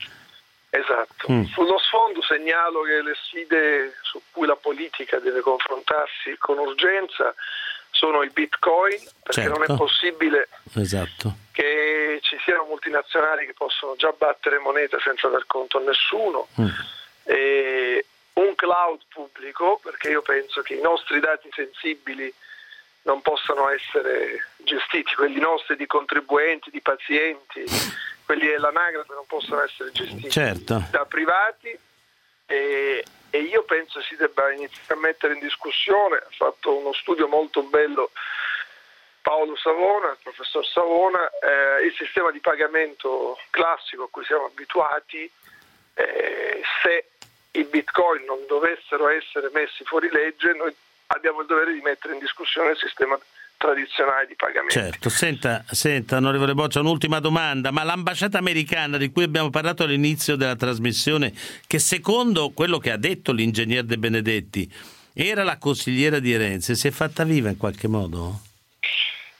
Esatto. 0.70 1.32
Mm. 1.32 1.44
Sullo 1.44 1.78
sfondo 1.78 2.22
segnalo 2.22 2.82
che 2.82 3.02
le 3.02 3.14
sfide 3.14 3.94
su 4.02 4.20
cui 4.30 4.46
la 4.46 4.56
politica 4.56 5.18
deve 5.18 5.40
confrontarsi 5.40 6.36
con 6.38 6.58
urgenza 6.58 7.34
sono 7.98 8.22
i 8.22 8.30
bitcoin, 8.30 8.98
perché 9.22 9.44
non 9.48 9.56
Certo. 9.58 9.72
è 9.72 9.76
possibile 9.76 10.48
Esatto. 10.74 11.34
che 11.52 12.18
ci 12.22 12.36
siano 12.44 12.64
multinazionali 12.64 13.46
che 13.46 13.54
possono 13.54 13.96
già 13.96 14.12
battere 14.16 14.58
moneta 14.58 14.98
senza 15.00 15.28
dar 15.28 15.44
conto 15.46 15.78
a 15.78 15.80
nessuno. 15.80 16.48
Mm. 16.60 16.68
E 17.24 18.06
un 18.34 18.54
cloud 18.54 19.00
pubblico, 19.08 19.80
perché 19.82 20.10
io 20.10 20.22
penso 20.22 20.60
che 20.62 20.74
i 20.74 20.80
nostri 20.80 21.20
dati 21.20 21.48
sensibili 21.52 22.32
non 23.02 23.22
possano 23.22 23.68
essere 23.70 24.48
gestiti, 24.58 25.14
quelli 25.14 25.38
nostri 25.40 25.76
di 25.76 25.86
contribuenti, 25.86 26.70
di 26.70 26.80
pazienti, 26.80 27.64
quelli 28.24 28.46
dell'anagrafe 28.48 29.14
non 29.14 29.24
possono 29.26 29.62
essere 29.62 29.90
gestiti 29.92 30.30
Certo. 30.30 30.82
da 30.90 31.04
privati 31.06 31.76
e, 32.46 33.04
e 33.30 33.38
io 33.40 33.64
penso 33.64 34.00
si 34.02 34.16
debba 34.16 34.52
iniziare 34.52 34.94
a 34.94 34.96
mettere 34.96 35.34
in 35.34 35.40
discussione, 35.40 36.16
ha 36.16 36.28
fatto 36.30 36.76
uno 36.76 36.92
studio 36.92 37.28
molto 37.28 37.62
bello 37.62 38.10
Paolo 39.20 39.56
Savona, 39.56 40.10
il 40.10 40.18
professor 40.22 40.64
Savona, 40.64 41.28
eh, 41.40 41.84
il 41.84 41.94
sistema 41.94 42.30
di 42.30 42.38
pagamento 42.38 43.36
classico 43.50 44.04
a 44.04 44.08
cui 44.08 44.24
siamo 44.24 44.44
abituati, 44.44 45.28
eh, 45.94 46.62
se 46.82 47.08
i 47.50 47.64
bitcoin 47.64 48.24
non 48.24 48.46
dovessero 48.46 49.08
essere 49.08 49.50
messi 49.52 49.82
fuori 49.82 50.08
legge, 50.10 50.52
noi 50.52 50.72
abbiamo 51.08 51.40
il 51.40 51.46
dovere 51.46 51.72
di 51.72 51.80
mettere 51.80 52.14
in 52.14 52.20
discussione 52.20 52.70
il 52.70 52.78
sistema 52.78 53.18
tradizionale 53.56 54.26
di 54.26 54.34
pagamento. 54.36 54.72
Certo, 54.72 55.08
senta, 55.08 55.64
senta, 55.70 56.16
onorevole 56.16 56.54
Boccia, 56.54 56.80
un'ultima 56.80 57.20
domanda, 57.20 57.70
ma 57.70 57.82
l'ambasciata 57.82 58.38
americana 58.38 58.96
di 58.96 59.10
cui 59.10 59.24
abbiamo 59.24 59.50
parlato 59.50 59.84
all'inizio 59.84 60.36
della 60.36 60.56
trasmissione, 60.56 61.32
che 61.66 61.78
secondo 61.78 62.50
quello 62.50 62.78
che 62.78 62.90
ha 62.90 62.96
detto 62.96 63.32
l'ingegner 63.32 63.84
De 63.84 63.98
Benedetti, 63.98 64.72
era 65.14 65.44
la 65.44 65.58
consigliera 65.58 66.18
di 66.18 66.36
Renzi, 66.36 66.74
si 66.74 66.88
è 66.88 66.90
fatta 66.90 67.24
viva 67.24 67.48
in 67.48 67.56
qualche 67.56 67.88
modo? 67.88 68.40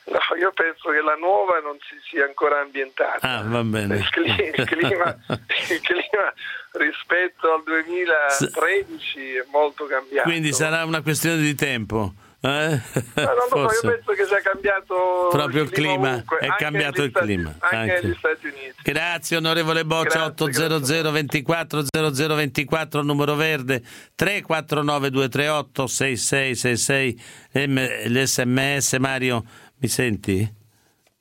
No, 0.06 0.36
io 0.38 0.52
penso 0.52 0.90
che 0.90 1.00
la 1.00 1.16
nuova 1.16 1.58
non 1.58 1.76
si 1.80 1.96
sia 2.08 2.24
ancora 2.24 2.60
ambientata. 2.60 3.18
Ah, 3.20 3.42
va 3.42 3.62
bene. 3.64 3.96
Il 3.96 4.08
clima, 4.08 4.36
il 4.36 4.64
clima- 4.64 5.18
il 5.68 5.80
clima 5.80 6.32
rispetto 6.72 7.52
al 7.52 7.62
2013 7.64 9.34
è 9.34 9.44
molto 9.50 9.86
cambiato. 9.86 10.28
Quindi 10.28 10.52
sarà 10.52 10.84
una 10.84 11.02
questione 11.02 11.38
di 11.38 11.54
tempo. 11.56 12.14
Eh? 12.46 12.80
No, 13.14 13.24
non 13.24 13.34
lo 13.62 13.68
so, 13.68 13.86
io 13.86 13.92
penso 13.94 14.12
che 14.12 14.24
sia 14.26 14.40
cambiato 14.40 15.28
Proprio 15.30 15.62
il 15.64 15.70
clima, 15.70 16.10
ovunque, 16.10 16.38
è 16.38 16.48
cambiato 16.56 17.02
il 17.02 17.10
Stati- 17.10 17.26
clima, 17.26 17.54
Anche, 17.58 17.76
anche. 17.76 18.00
negli 18.02 18.14
Stati 18.16 18.46
Uniti. 18.46 18.74
Grazie 18.82 19.36
onorevole 19.38 19.84
Boccia, 19.84 20.30
Grazie, 20.30 20.44
800 20.44 21.10
24 21.10 21.82
0024 21.90 23.02
numero 23.02 23.34
verde 23.34 23.82
349 24.14 25.10
238 25.10 25.86
6666 25.86 27.20
M- 27.66 27.86
l'SMS 28.06 28.92
Mario 28.98 29.44
mi 29.78 29.88
senti? 29.88 30.54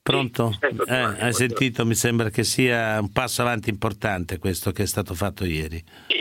Pronto? 0.06 0.56
Eh, 0.86 0.94
hai 0.94 1.32
sentito? 1.32 1.84
Mi 1.84 1.96
sembra 1.96 2.30
che 2.30 2.44
sia 2.44 3.00
un 3.00 3.10
passo 3.10 3.42
avanti 3.42 3.70
importante 3.70 4.38
questo 4.38 4.70
che 4.70 4.84
è 4.84 4.86
stato 4.86 5.14
fatto 5.14 5.44
ieri. 5.44 5.82
Sì, 6.06 6.15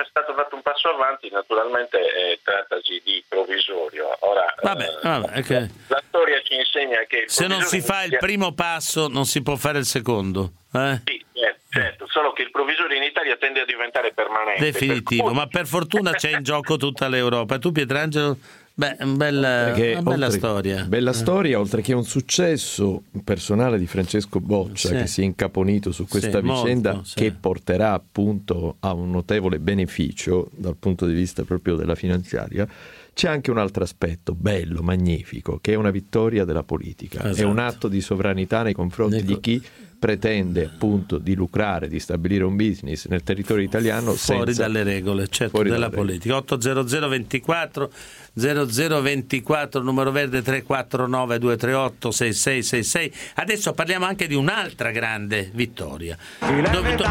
è, 0.00 0.04
è 0.04 0.06
stato 0.08 0.34
fatto 0.34 0.54
un 0.56 0.62
passo 0.62 0.88
avanti, 0.88 1.28
naturalmente 1.30 1.98
eh, 1.98 2.40
trattasi 2.42 3.00
di 3.04 3.22
provvisorio. 3.28 4.16
Ora, 4.20 4.54
Vabbè, 4.62 4.84
eh, 4.84 5.08
vabbè, 5.08 5.42
che- 5.42 5.70
la 5.88 6.02
storia 6.08 6.40
ci 6.42 6.54
insegna 6.54 6.98
che... 7.06 7.24
Se 7.26 7.46
non 7.46 7.62
si 7.62 7.80
fa 7.80 8.02
il 8.04 8.16
primo 8.18 8.52
passo 8.52 9.08
non 9.08 9.24
si 9.24 9.42
può 9.42 9.56
fare 9.56 9.78
il 9.78 9.84
secondo. 9.86 10.52
eh? 10.74 11.00
Sì, 11.04 11.24
certo, 11.32 11.60
certo, 11.70 12.06
solo 12.08 12.32
che 12.32 12.42
il 12.42 12.50
provvisorio 12.50 12.96
in 12.96 13.02
Italia 13.02 13.36
tende 13.36 13.60
a 13.60 13.64
diventare 13.64 14.12
permanente. 14.12 14.62
Definitivo, 14.64 15.22
per 15.24 15.32
cui- 15.32 15.40
ma 15.40 15.46
per 15.46 15.66
fortuna 15.66 16.12
c'è 16.12 16.30
in 16.30 16.42
gioco 16.42 16.76
tutta 16.76 17.08
l'Europa. 17.08 17.58
Tu 17.58 17.72
Pietrangelo, 17.72 18.36
beh, 18.80 18.96
un 19.00 19.16
bel- 19.18 19.40
Perché 19.40 19.90
una 19.92 20.02
bella 20.10 20.24
oltre- 20.26 20.38
storia. 20.38 20.84
Bella 20.84 21.12
storia, 21.12 21.58
oltre 21.60 21.82
che 21.82 21.92
un 21.92 22.04
successo 22.04 23.02
personale 23.22 23.78
di 23.78 23.86
Francesco 23.86 24.40
Boccia 24.40 24.88
Sì. 24.88 24.94
che 24.94 25.06
si 25.06 25.20
è 25.20 25.24
incaponito 25.24 25.92
su 25.92 26.06
questa 26.06 26.38
Sì, 26.40 26.44
molto, 26.44 26.62
vicenda 26.62 27.00
sì. 27.04 27.14
che 27.16 27.32
porterà 27.32 27.92
appunto 27.92 28.76
a 28.80 28.92
un 28.94 29.10
notevole 29.10 29.58
beneficio 29.58 30.48
dal 30.56 30.76
punto 30.76 31.04
di 31.06 31.12
vista 31.12 31.42
proprio 31.44 31.76
della 31.76 31.94
finanziaria, 31.94 32.66
C'è 33.12 33.28
anche 33.28 33.50
un 33.50 33.58
altro 33.58 33.82
aspetto 33.82 34.34
bello, 34.34 34.82
magnifico, 34.82 35.58
che 35.60 35.72
è 35.72 35.74
una 35.74 35.90
vittoria 35.90 36.44
della 36.46 36.62
politica, 36.62 37.24
Esatto. 37.24 37.40
è 37.42 37.44
un 37.50 37.58
atto 37.58 37.88
di 37.88 38.00
sovranità 38.00 38.62
nei 38.62 38.72
confronti 38.72 39.16
Nei 39.16 39.24
di 39.24 39.40
chi 39.40 39.62
pretende 39.98 40.64
appunto 40.64 41.18
di 41.18 41.34
lucrare, 41.34 41.88
di 41.88 41.98
stabilire 42.00 42.44
un 42.44 42.56
business 42.56 43.06
nel 43.08 43.22
territorio 43.22 43.62
italiano 43.64 44.12
fuori 44.14 44.54
senza- 44.54 44.62
dalle 44.62 44.82
regole, 44.84 45.26
certo, 45.28 45.54
fuori 45.56 45.68
della 45.68 45.90
politica. 45.90 46.36
800 46.36 47.08
24 47.08 47.92
0024 48.34 49.82
numero 49.82 50.10
verde 50.10 50.42
349 50.42 51.38
238 51.38 52.10
6666. 52.10 53.12
Adesso 53.34 53.72
parliamo 53.72 54.06
anche 54.06 54.26
di 54.26 54.34
un'altra 54.34 54.90
grande 54.90 55.50
vittoria. 55.52 56.16
Dove- 56.38 56.94
do- 56.94 57.04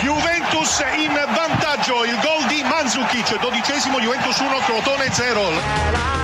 Juventus 0.00 0.82
in 0.96 1.12
vantaggio, 1.12 2.04
il 2.04 2.18
gol 2.22 2.46
di 2.48 2.62
Mandzukic, 2.62 3.40
dodicesimo 3.40 3.98
Juventus 4.00 4.38
1, 4.38 4.48
Crotone 4.66 5.10
0. 5.12 6.23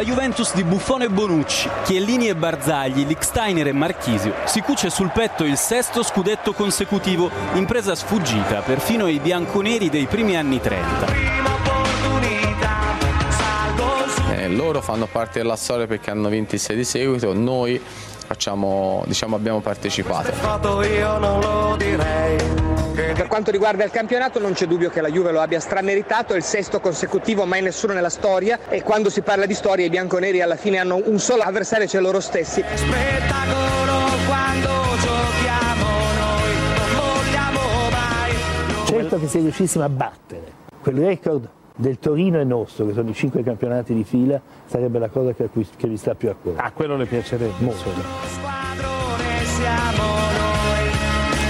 La 0.00 0.06
Juventus 0.06 0.54
di 0.54 0.64
Buffone 0.64 1.04
e 1.04 1.08
Bonucci, 1.10 1.68
Chiellini 1.84 2.28
e 2.28 2.34
Barzagli, 2.34 3.04
Licksteiner 3.04 3.66
e 3.66 3.72
Marchisio 3.72 4.32
si 4.46 4.62
cuce 4.62 4.88
sul 4.88 5.10
petto 5.10 5.44
il 5.44 5.58
sesto 5.58 6.02
scudetto 6.02 6.54
consecutivo, 6.54 7.30
impresa 7.52 7.94
sfuggita 7.94 8.62
perfino 8.62 9.04
ai 9.04 9.18
bianconeri 9.18 9.90
dei 9.90 10.06
primi 10.06 10.38
anni 10.38 10.58
30. 10.58 11.06
Eh, 14.32 14.48
loro 14.48 14.80
fanno 14.80 15.06
parte 15.06 15.40
della 15.40 15.56
storia 15.56 15.86
perché 15.86 16.10
hanno 16.10 16.30
vinto 16.30 16.54
il 16.54 16.62
6 16.62 16.76
di 16.76 16.84
seguito, 16.84 17.34
noi 17.34 17.78
facciamo, 18.30 19.02
diciamo, 19.06 19.34
abbiamo 19.34 19.58
partecipato. 19.58 20.30
Per 22.94 23.26
quanto 23.26 23.50
riguarda 23.50 23.82
il 23.82 23.90
campionato 23.90 24.38
non 24.38 24.52
c'è 24.52 24.66
dubbio 24.66 24.88
che 24.88 25.00
la 25.00 25.08
Juve 25.08 25.32
lo 25.32 25.40
abbia 25.40 25.58
strameritato, 25.58 26.34
è 26.34 26.36
il 26.36 26.44
sesto 26.44 26.78
consecutivo, 26.78 27.44
mai 27.44 27.60
nessuno 27.60 27.92
nella 27.92 28.08
storia 28.08 28.60
e 28.68 28.84
quando 28.84 29.10
si 29.10 29.22
parla 29.22 29.46
di 29.46 29.54
storia 29.54 29.84
i 29.84 29.88
bianconeri 29.88 30.40
alla 30.42 30.54
fine 30.54 30.78
hanno 30.78 31.00
un 31.06 31.18
solo 31.18 31.42
avversario, 31.42 31.88
cioè 31.88 32.00
loro 32.00 32.20
stessi. 32.20 32.62
Certo 38.84 39.18
che 39.18 39.26
se 39.26 39.38
riuscissimo 39.40 39.82
a 39.82 39.88
battere 39.88 40.52
quel 40.80 40.98
record 40.98 41.48
del 41.80 41.98
Torino 41.98 42.38
e 42.38 42.44
nostro, 42.44 42.86
che 42.86 42.92
sono 42.92 43.08
i 43.08 43.14
cinque 43.14 43.42
campionati 43.42 43.94
di 43.94 44.04
fila, 44.04 44.40
sarebbe 44.66 44.98
la 44.98 45.08
cosa 45.08 45.32
che, 45.32 45.44
a 45.44 45.48
cui- 45.48 45.66
che 45.76 45.86
mi 45.86 45.96
sta 45.96 46.14
più 46.14 46.28
a 46.28 46.34
cuore. 46.34 46.58
A 46.60 46.70
quello 46.72 46.96
le 46.96 47.06
piacerebbe. 47.06 47.54
Molto. 47.58 47.88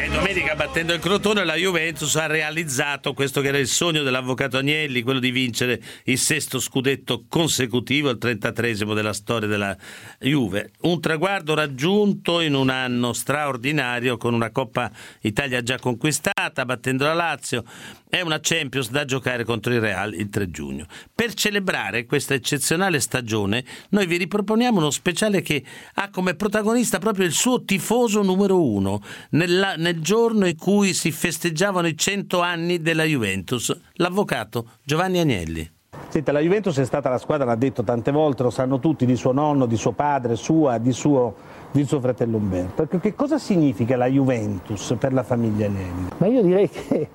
E 0.01 0.09
domenica 0.09 0.55
battendo 0.55 0.93
il 0.93 1.01
Crotone 1.01 1.45
la 1.45 1.57
Juventus 1.57 2.15
ha 2.15 2.27
realizzato 2.27 3.13
questo 3.13 3.41
che 3.41 3.49
era 3.49 3.59
il 3.59 3.67
sogno 3.67 4.03
dell'avvocato 4.03 4.57
Agnelli, 4.57 5.03
quello 5.03 5.19
di 5.19 5.33
vincere 5.33 5.83
il 6.05 6.19
sesto 6.19 6.61
scudetto 6.61 7.25
consecutivo, 7.29 8.11
il 8.11 8.19
33esimo 8.21 8.95
della 8.95 9.13
storia 9.13 9.49
della 9.49 9.77
Juve. 10.21 10.71
Un 10.83 11.01
traguardo 11.01 11.55
raggiunto 11.55 12.41
in 12.41 12.55
un 12.55 12.71
anno 12.71 13.13
straordinario 13.13 14.17
con 14.17 14.33
una 14.33 14.51
Coppa 14.51 14.93
Italia 15.23 15.61
già 15.63 15.79
conquistata, 15.79 16.65
battendo 16.65 17.05
la 17.05 17.15
Lazio 17.15 17.65
e 18.11 18.21
una 18.23 18.41
Champions 18.43 18.91
da 18.91 19.05
giocare 19.05 19.45
contro 19.45 19.73
il 19.73 19.81
Real 19.81 20.13
il 20.13 20.29
3 20.29 20.51
giugno. 20.51 20.85
Per 21.15 21.33
celebrare 21.33 22.05
questa 22.05 22.35
eccezionale 22.35 23.01
stagione, 23.01 23.65
noi 23.91 24.07
vi 24.07 24.17
riproponiamo 24.17 24.79
uno 24.79 24.91
speciale 24.91 25.41
che 25.41 25.63
ha 25.95 26.11
come 26.11 26.35
protagonista 26.35 26.99
proprio 26.99 27.25
il 27.25 27.33
suo 27.33 27.63
tifoso 27.65 28.23
numero 28.23 28.63
uno, 28.63 29.01
nella- 29.31 29.77
nel 29.77 30.01
giorno 30.01 30.47
in 30.47 30.57
cui 30.57 30.93
si 30.93 31.13
festeggiavano 31.13 31.87
i 31.87 31.97
100 31.97 32.41
anni 32.41 32.83
della 32.83 33.05
Juventus, 33.05 33.75
l'avvocato 33.95 34.73
Giovanni 34.83 35.21
Agnelli. 35.21 35.71
Senta, 36.09 36.33
la 36.33 36.41
Juventus 36.41 36.77
è 36.79 36.85
stata 36.85 37.09
la 37.09 37.19
squadra, 37.19 37.47
l'ha 37.47 37.55
detto 37.55 37.85
tante 37.85 38.11
volte, 38.11 38.43
lo 38.43 38.51
sanno 38.51 38.81
tutti, 38.81 39.07
di 39.07 39.15
suo 39.15 39.31
nonno, 39.31 39.67
di 39.67 39.77
suo 39.77 39.93
padre, 39.93 40.35
sua, 40.35 40.79
di 40.79 40.93
suo, 40.93 41.37
di 41.73 41.85
suo 41.85 42.01
fratello 42.01 42.37
Umberto. 42.39 42.87
Che- 42.87 42.99
Che 43.01 43.15
cosa 43.15 43.39
significa 43.39 43.97
la 43.97 44.07
Juventus 44.07 44.95
per 44.99 45.13
la 45.13 45.23
famiglia 45.23 45.67
Agnelli? 45.67 46.09
Ma 46.19 46.27
io 46.27 46.43
direi 46.43 46.69
che 46.69 47.09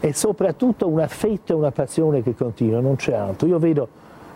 è 0.00 0.10
soprattutto 0.12 0.88
un 0.88 1.00
affetto 1.00 1.52
e 1.52 1.56
una 1.56 1.70
passione 1.72 2.22
che 2.22 2.34
continua, 2.34 2.80
non 2.80 2.96
c'è 2.96 3.14
altro. 3.14 3.46
Io 3.48 3.58
vedo 3.58 3.88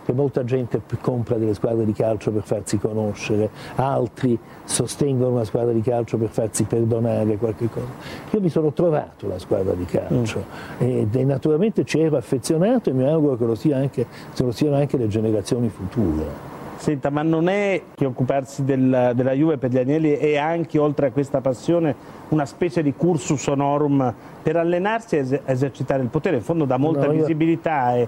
che 0.05 0.13
molta 0.13 0.45
gente 0.45 0.81
compra 1.01 1.35
delle 1.35 1.53
squadre 1.53 1.83
di 1.83 1.91
calcio 1.91 2.31
per 2.31 2.43
farsi 2.43 2.77
conoscere, 2.77 3.49
altri 3.75 4.39
sostengono 4.63 5.31
una 5.33 5.43
squadra 5.43 5.73
di 5.73 5.81
calcio 5.81 6.17
per 6.17 6.29
farsi 6.29 6.63
perdonare 6.63 7.35
qualche 7.35 7.69
cosa. 7.69 7.87
Io 8.31 8.39
mi 8.39 8.47
sono 8.47 8.71
trovato 8.71 9.27
la 9.27 9.37
squadra 9.37 9.73
di 9.73 9.83
calcio 9.83 10.45
ed- 10.77 11.13
e 11.13 11.23
naturalmente 11.25 11.83
ci 11.83 11.99
ero 11.99 12.15
affezionato 12.15 12.89
e 12.89 12.93
mi 12.93 13.03
auguro 13.05 13.35
che 13.35 13.45
lo, 13.45 13.55
sia 13.55 13.75
anche, 13.77 14.05
lo 14.37 14.51
siano 14.53 14.77
anche 14.77 14.95
le 14.97 15.09
generazioni 15.09 15.67
future. 15.67 16.55
Senta, 16.77 17.09
ma 17.09 17.21
non 17.23 17.47
è 17.49 17.81
che 17.95 18.05
occuparsi 18.05 18.63
del- 18.63 19.11
della 19.15 19.31
Juve 19.33 19.57
per 19.57 19.71
gli 19.71 19.77
Agnelli 19.77 20.11
è 20.11 20.37
anche, 20.37 20.77
oltre 20.77 21.07
a 21.07 21.11
questa 21.11 21.41
passione, 21.41 21.95
una 22.29 22.45
specie 22.45 22.81
di 22.83 22.93
cursus 22.93 23.47
honorum 23.47 24.13
per 24.43 24.57
allenarsi 24.57 25.17
a 25.17 25.19
es- 25.19 25.31
a 25.45 25.51
esercitare 25.51 26.01
il 26.03 26.09
potere? 26.09 26.37
In 26.37 26.43
fondo 26.43 26.65
dà 26.65 26.77
molta 26.77 27.07
No, 27.07 27.13
io- 27.13 27.19
visibilità 27.21 27.95
e... 27.95 28.07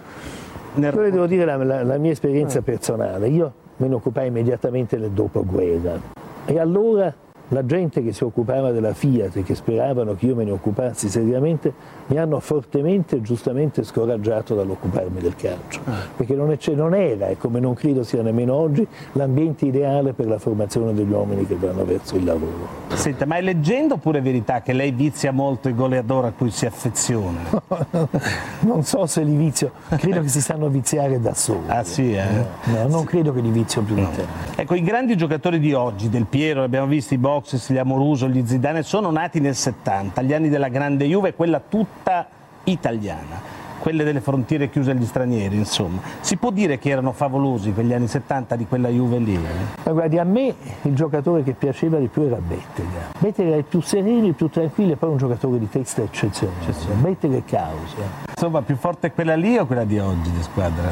nel- 0.76 0.94
le 0.96 1.12
devo 1.12 1.26
dire 1.26 1.46
la, 1.46 1.56
la- 1.58 1.84
la 1.84 1.98
mia 1.98 2.12
esperienza 2.12 2.62
personale. 2.62 3.28
Io 3.28 3.52
me 3.78 3.88
ne 3.88 3.96
occupai 3.96 4.28
immediatamente 4.28 4.98
nel 4.98 5.10
dopoguerra 5.12 6.00
e 6.46 6.60
allora 6.60 7.14
la 7.50 7.66
gente 7.66 8.04
che 8.04 8.14
si 8.14 8.24
occupava 8.24 8.72
della 8.72 8.94
Fiat 8.94 9.38
e 9.38 9.44
che 9.44 9.56
speravano 9.56 10.16
che 10.16 10.26
io 10.28 10.36
me 10.36 10.44
ne 10.44 10.52
occupassi 10.52 11.10
seriamente 11.10 11.74
mi 12.08 12.18
hanno 12.18 12.40
fortemente 12.40 13.18
e 13.18 13.22
giustamente 13.22 13.84
scoraggiato 13.84 14.56
dall'occuparmi 14.56 15.20
del 15.20 15.36
calcio 15.36 15.82
perché 16.16 16.36
non, 16.36 16.52
è- 16.52 16.58
non 16.74 16.94
era 16.94 17.28
e 17.28 17.38
come 17.38 17.60
non 17.60 17.74
credo 17.74 18.04
sia 18.04 18.22
nemmeno 18.22 18.54
oggi 18.54 18.86
l'ambiente 19.14 19.66
ideale 19.66 20.14
per 20.14 20.28
la 20.28 20.40
formazione 20.40 20.94
degli 20.94 21.12
uomini 21.12 21.46
che 21.46 21.56
vanno 21.56 21.86
verso 21.86 22.16
il 22.16 22.24
lavoro. 22.24 22.68
Senta, 22.94 23.26
ma 23.26 23.38
è 23.38 23.42
leggenda 23.42 23.96
oppure 23.96 24.22
verità 24.22 24.62
che 24.62 24.74
lei 24.74 24.92
vizia 24.92 25.32
molto 25.32 25.70
i 25.70 25.76
goleador 25.76 26.26
a 26.26 26.32
cui 26.32 26.52
si 26.52 26.66
affeziona? 26.66 27.40
Non 28.62 28.84
so 28.84 29.06
se 29.06 29.24
li 29.24 29.36
vizio, 29.36 29.72
credo 29.88 30.22
che 30.22 30.28
si 30.28 30.42
sanno 30.42 30.68
viziare 30.68 31.20
da 31.20 31.34
soli. 31.34 31.64
Ah 31.68 31.84
sì, 31.84 32.14
eh? 32.14 32.24
No, 32.66 32.88
non 32.88 33.04
credo 33.06 33.34
che 33.34 33.40
li 33.42 33.50
vizio 33.50 33.82
più 33.82 33.96
di 33.96 34.06
te. 34.16 34.26
Ecco, 34.56 34.76
i 34.76 34.84
grandi 34.84 35.16
giocatori 35.16 35.60
di 35.60 35.74
oggi, 35.74 36.10
Del 36.10 36.26
Piero, 36.26 36.64
abbiamo 36.64 36.88
visto 36.88 37.14
i 37.14 37.18
Boxes, 37.40 37.72
gli 37.72 37.78
Amoruso, 37.78 38.28
gli 38.28 38.46
Zidane, 38.46 38.84
sono 38.84 39.12
nati 39.12 39.40
nel 39.40 39.56
70, 39.56 40.22
gli 40.22 40.34
anni 40.34 40.50
della 40.50 40.68
grande 40.68 41.06
Juve, 41.06 41.34
quella 41.34 41.62
tutta 41.66 42.28
italiana, 42.66 43.40
quelle 43.80 44.04
delle 44.04 44.20
frontiere 44.20 44.70
chiuse 44.70 44.92
agli 44.92 45.06
stranieri, 45.06 45.56
insomma. 45.56 46.02
Si 46.20 46.36
può 46.36 46.52
dire 46.52 46.78
che 46.78 46.90
erano 46.90 47.14
favolosi 47.14 47.72
quegli 47.72 47.94
anni 47.94 48.08
70 48.10 48.58
di 48.58 48.68
quella 48.68 48.90
Juve 48.90 49.20
lì? 49.20 49.36
eh? 49.36 49.40
Ma 49.86 49.92
guardi, 49.94 50.18
a 50.18 50.26
me 50.26 50.54
il 50.82 50.94
giocatore 50.94 51.44
che 51.44 51.54
piaceva 51.54 51.98
di 51.98 52.08
più 52.08 52.24
era 52.24 52.36
Bettega. 52.42 53.12
Bettega 53.18 53.50
era 53.52 53.58
il 53.60 53.64
più 53.64 53.80
sereno, 53.80 54.28
il 54.28 54.34
più 54.34 54.50
tranquillo 54.50 54.92
e 54.92 54.96
poi 54.98 55.10
un 55.12 55.18
giocatore 55.18 55.58
di 55.60 55.70
testa 55.70 56.02
eccezionale. 56.02 56.58
Bettega 56.96 57.38
è 57.38 57.44
causa. 57.46 57.96
Insomma, 58.32 58.62
più 58.64 58.76
forte 58.76 59.14
quella 59.14 59.38
lì 59.38 59.58
o 59.58 59.66
quella 59.66 59.86
di 59.86 59.98
oggi 59.98 60.30
di 60.30 60.44
squadra? 60.44 60.92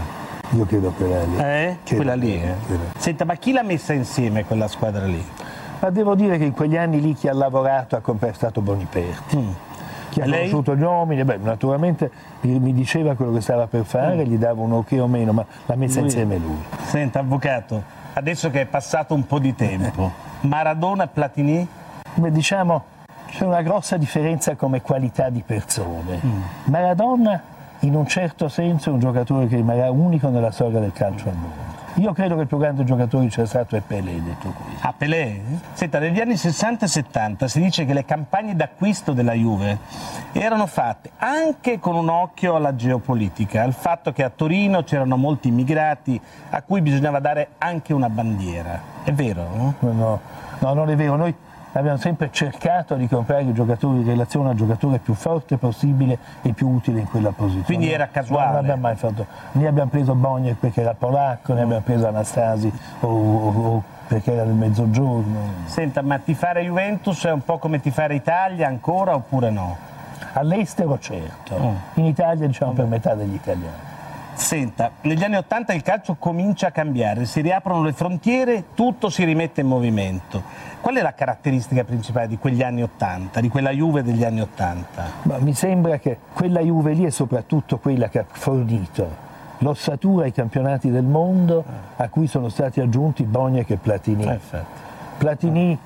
Io 0.51 0.65
credo 0.65 0.91
quella 0.91 1.23
lì. 1.25 1.35
Eh? 1.39 1.77
Credo 1.83 1.95
quella 2.03 2.15
lì, 2.15 2.41
eh? 2.41 2.53
Senta, 2.97 3.25
ma 3.25 3.35
chi 3.35 3.51
l'ha 3.51 3.63
messa 3.63 3.91
insieme 3.91 4.45
quella 4.45 4.69
squadra 4.69 5.05
lì? 5.05 5.21
Ma 5.79 5.89
devo 5.89 6.15
dire 6.15 6.37
che 6.37 6.45
in 6.45 6.53
quegli 6.53 6.75
anni 6.77 7.01
lì 7.01 7.13
chi 7.13 7.27
ha 7.27 7.33
lavorato 7.33 7.95
ha 7.95 8.01
sempre 8.03 8.33
stato 8.33 8.61
Boniperti. 8.61 9.55
Chi 10.09 10.21
ha 10.21 10.25
lei? 10.25 10.49
conosciuto 10.49 10.75
gli 10.75 10.81
uomini, 10.81 11.23
beh, 11.23 11.37
naturalmente 11.37 12.09
mi 12.41 12.73
diceva 12.73 13.13
quello 13.15 13.33
che 13.33 13.41
stava 13.41 13.67
per 13.67 13.83
fare, 13.83 14.25
gli 14.25 14.37
dava 14.37 14.61
un 14.61 14.71
ok 14.73 14.97
o 14.99 15.07
meno, 15.07 15.33
ma 15.33 15.45
l'ha 15.65 15.75
messa 15.75 15.97
Lui- 15.99 16.05
insieme 16.05 16.37
lui. 16.37 16.57
Senta, 16.83 17.19
avvocato, 17.19 17.83
adesso 18.13 18.49
che 18.49 18.61
è 18.61 18.65
passato 18.65 19.13
un 19.13 19.25
po' 19.27 19.39
di 19.39 19.53
tempo, 19.53 20.11
Maradona 20.41 21.03
e 21.03 21.07
Platini? 21.07 21.67
Beh, 22.15 22.31
diciamo 22.31 22.83
c'è 23.27 23.43
una 23.45 23.61
grossa 23.61 23.97
differenza 23.97 24.55
come 24.55 24.81
qualità 24.81 25.29
di 25.29 25.43
persone. 25.45 26.19
Maradona 26.65 27.39
in 27.81 27.93
un 27.93 28.07
certo 28.07 28.47
senso 28.47 28.89
è 28.89 28.93
un 28.93 28.99
giocatore 28.99 29.47
che 29.47 29.57
rimarrà 29.57 29.91
unico 29.91 30.29
nella 30.29 30.51
storia 30.51 30.79
del 30.79 30.93
calcio 30.93 31.27
al 31.29 31.35
mondo. 31.35 31.76
Io 31.97 32.13
credo 32.13 32.35
che 32.35 32.41
il 32.41 32.47
più 32.47 32.57
grande 32.57 32.83
giocatore 32.83 33.25
che 33.25 33.31
c'è 33.31 33.45
stato 33.47 33.75
è 33.75 33.81
Pelé, 33.81 34.21
detto 34.21 34.49
qui. 34.49 34.71
A 34.81 34.93
Pelé? 34.95 35.41
Senta, 35.73 35.97
negli 35.97 36.19
anni 36.19 36.37
60 36.37 36.85
e 36.85 36.87
70 36.87 37.47
si 37.47 37.59
dice 37.59 37.85
che 37.85 37.93
le 37.93 38.05
campagne 38.05 38.55
d'acquisto 38.55 39.13
della 39.13 39.33
Juve 39.33 39.79
erano 40.33 40.67
fatte 40.67 41.09
anche 41.17 41.79
con 41.79 41.95
un 41.95 42.09
occhio 42.09 42.55
alla 42.55 42.75
geopolitica, 42.75 43.63
al 43.63 43.73
fatto 43.73 44.11
che 44.11 44.23
a 44.23 44.29
Torino 44.29 44.83
c'erano 44.83 45.17
molti 45.17 45.47
immigrati 45.47 46.21
a 46.51 46.61
cui 46.61 46.81
bisognava 46.81 47.19
dare 47.19 47.49
anche 47.57 47.93
una 47.93 48.09
bandiera. 48.09 48.79
È 49.03 49.11
vero? 49.11 49.47
no? 49.55 49.73
No, 49.79 49.91
no, 49.91 50.19
no, 50.59 50.73
non 50.73 50.89
è 50.91 50.95
vero. 50.95 51.15
Noi 51.15 51.33
abbiamo 51.77 51.97
sempre 51.97 52.29
cercato 52.31 52.95
di 52.95 53.07
comprare 53.07 53.43
i 53.43 53.53
giocatori 53.53 53.99
in 53.99 54.05
relazione 54.05 54.49
al 54.49 54.55
giocatore 54.55 54.99
più 54.99 55.13
forte 55.13 55.57
possibile 55.57 56.17
e 56.41 56.53
più 56.53 56.67
utile 56.67 56.99
in 57.01 57.07
quella 57.09 57.31
posizione. 57.31 57.65
Quindi 57.65 57.91
era 57.91 58.07
casuale? 58.07 58.45
No, 58.45 58.51
non 58.53 58.59
abbiamo 58.61 58.81
mai 58.81 58.95
fatto. 58.95 59.25
Né 59.53 59.67
abbiamo 59.67 59.89
preso 59.89 60.15
Bogner 60.15 60.55
perché 60.55 60.81
era 60.81 60.93
polacco, 60.93 61.53
né 61.53 61.61
abbiamo 61.61 61.81
preso 61.81 62.07
Anastasi 62.07 62.71
o, 63.01 63.07
o- 63.07 63.65
o 63.75 63.83
perché 64.07 64.33
era 64.33 64.43
del 64.43 64.53
mezzogiorno. 64.53 65.39
Senta, 65.65 66.01
ma 66.01 66.17
tifare 66.19 66.63
Juventus 66.63 67.25
è 67.25 67.31
un 67.31 67.43
po' 67.43 67.57
come 67.57 67.79
tifare 67.81 68.15
Italia 68.15 68.67
ancora 68.67 69.13
oppure 69.15 69.49
no? 69.49 69.75
All'estero 70.33 70.97
certo, 70.99 71.55
in 71.95 72.05
Italia 72.05 72.47
diciamo 72.47 72.71
per 72.73 72.85
metà 72.85 73.15
degli 73.15 73.33
italiani. 73.33 73.95
Senta, 74.37 74.91
negli 75.01 75.23
anni 75.23 75.35
Ottanta 75.35 75.73
il 75.73 75.81
calcio 75.81 76.15
comincia 76.17 76.67
a 76.67 76.71
cambiare, 76.71 77.25
si 77.25 77.41
riaprono 77.41 77.81
le 77.81 77.91
frontiere, 77.91 78.65
tutto 78.75 79.09
si 79.09 79.23
rimette 79.23 79.61
in 79.61 79.67
movimento. 79.67 80.43
Qual 80.79 80.95
è 80.95 81.01
la 81.01 81.15
caratteristica 81.15 81.83
principale 81.83 82.27
di 82.27 82.37
quegli 82.37 82.61
anni 82.61 82.83
Ottanta, 82.83 83.41
di 83.41 83.49
quella 83.49 83.71
Juve 83.71 84.03
degli 84.03 84.23
anni 84.23 84.41
Ottanta? 84.41 85.05
Mi 85.39 85.53
sembra 85.53 85.97
che 85.97 86.19
quella 86.33 86.59
Juve 86.61 86.93
lì 86.93 87.03
è 87.05 87.09
soprattutto 87.09 87.79
quella 87.79 88.09
che 88.09 88.19
ha 88.19 88.25
fornito 88.29 89.25
l'ossatura 89.57 90.25
ai 90.25 90.31
campionati 90.31 90.91
del 90.91 91.03
mondo 91.03 91.65
a 91.95 92.07
cui 92.07 92.27
sono 92.27 92.49
stati 92.49 92.79
aggiunti 92.79 93.23
Bognac 93.23 93.71
e 93.71 93.77
Platini. 93.77 94.39
Platini 95.17 95.77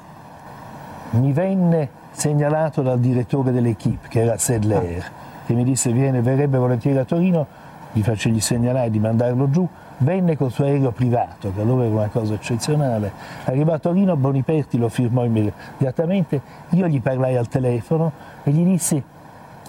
mi 1.11 1.31
venne 1.31 1.89
segnalato 2.11 2.81
dal 2.81 2.99
direttore 2.99 3.53
dell'equipe, 3.53 4.09
che 4.09 4.21
era 4.21 4.37
Sedler, 4.37 5.11
che 5.45 5.53
mi 5.53 5.63
disse 5.63 5.93
viene, 5.93 6.21
verrebbe 6.21 6.57
volentieri 6.57 6.97
a 6.97 7.05
Torino, 7.05 7.60
gli 7.91 8.01
facegli 8.01 8.39
segnalare 8.39 8.89
di 8.89 8.99
mandarlo 8.99 9.49
giù, 9.49 9.67
venne 9.97 10.37
col 10.37 10.51
suo 10.51 10.65
aereo 10.65 10.91
privato, 10.91 11.51
che 11.53 11.61
allora 11.61 11.85
era 11.85 11.93
una 11.93 12.07
cosa 12.07 12.33
eccezionale, 12.33 13.11
arrivò 13.45 13.73
a 13.73 13.79
Torino, 13.79 14.15
Boniperti 14.15 14.77
lo 14.77 14.89
firmò 14.89 15.25
immediatamente, 15.25 16.41
io 16.69 16.87
gli 16.87 17.01
parlai 17.01 17.35
al 17.35 17.47
telefono 17.47 18.11
e 18.43 18.51
gli 18.51 18.63
dissi 18.63 19.03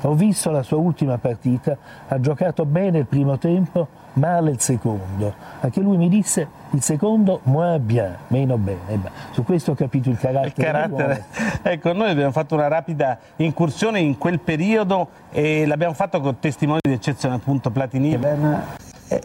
ho 0.02 0.14
visto 0.14 0.50
la 0.50 0.62
sua 0.62 0.78
ultima 0.78 1.18
partita, 1.18 1.76
ha 2.08 2.20
giocato 2.20 2.64
bene 2.64 2.98
il 2.98 3.06
primo 3.06 3.38
tempo, 3.38 3.88
male 4.14 4.50
il 4.50 4.60
secondo. 4.60 5.34
Anche 5.60 5.80
lui 5.80 5.96
mi 5.96 6.08
disse 6.08 6.46
il 6.70 6.82
secondo 6.82 7.40
moins 7.44 7.80
bien, 7.80 8.16
meno 8.28 8.58
bene. 8.58 8.80
Eh 8.88 8.96
beh, 8.96 9.10
su 9.30 9.44
questo 9.44 9.72
ho 9.72 9.74
capito 9.74 10.10
il 10.10 10.18
carattere. 10.18 10.48
Il 10.48 10.64
carattere. 10.64 11.24
Ecco, 11.62 11.92
noi 11.92 12.10
abbiamo 12.10 12.32
fatto 12.32 12.54
una 12.54 12.68
rapida 12.68 13.18
incursione 13.36 14.00
in 14.00 14.18
quel 14.18 14.40
periodo 14.40 15.08
e 15.30 15.66
l'abbiamo 15.66 15.94
fatto 15.94 16.20
con 16.20 16.38
testimoni 16.38 16.80
di 16.82 16.92
eccezione, 16.92 17.36
appunto 17.36 17.70
Platini. 17.70 18.18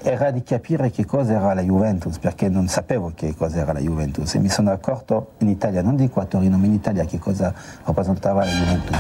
Era 0.02 0.32
di 0.32 0.44
capire 0.44 0.90
che 0.90 1.06
cosa 1.06 1.34
era 1.34 1.54
la 1.54 1.62
Juventus, 1.62 2.18
perché 2.18 2.50
non 2.50 2.68
sapevo 2.68 3.12
che 3.16 3.36
cosa 3.36 3.60
era 3.60 3.74
la 3.74 3.80
Juventus 3.80 4.34
e 4.36 4.40
mi 4.40 4.50
sono 4.50 4.72
accorto 4.72 5.34
in 5.40 5.50
Italia, 5.50 5.82
non 5.82 5.96
dico 5.96 6.20
a 6.20 6.26
Torino, 6.26 6.58
ma 6.58 6.66
in 6.66 6.74
Italia 6.74 7.06
che 7.06 7.20
cosa 7.20 7.54
rappresentava 7.84 8.44
la 8.44 8.52
Juventus. 8.52 8.98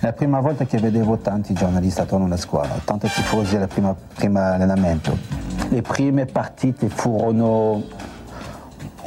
La 0.00 0.12
prima 0.12 0.40
volta 0.40 0.64
che 0.64 0.78
vedevo 0.78 1.16
tanti 1.18 1.54
giornalisti 1.54 2.00
attorno 2.00 2.26
alla 2.26 2.36
squadra, 2.36 2.80
tanti 2.84 3.08
tifosi 3.08 3.56
al 3.56 3.68
primo 3.68 3.96
allenamento. 4.34 5.16
Le 5.68 5.82
prime 5.82 6.26
partite 6.26 6.88
furono 6.88 7.82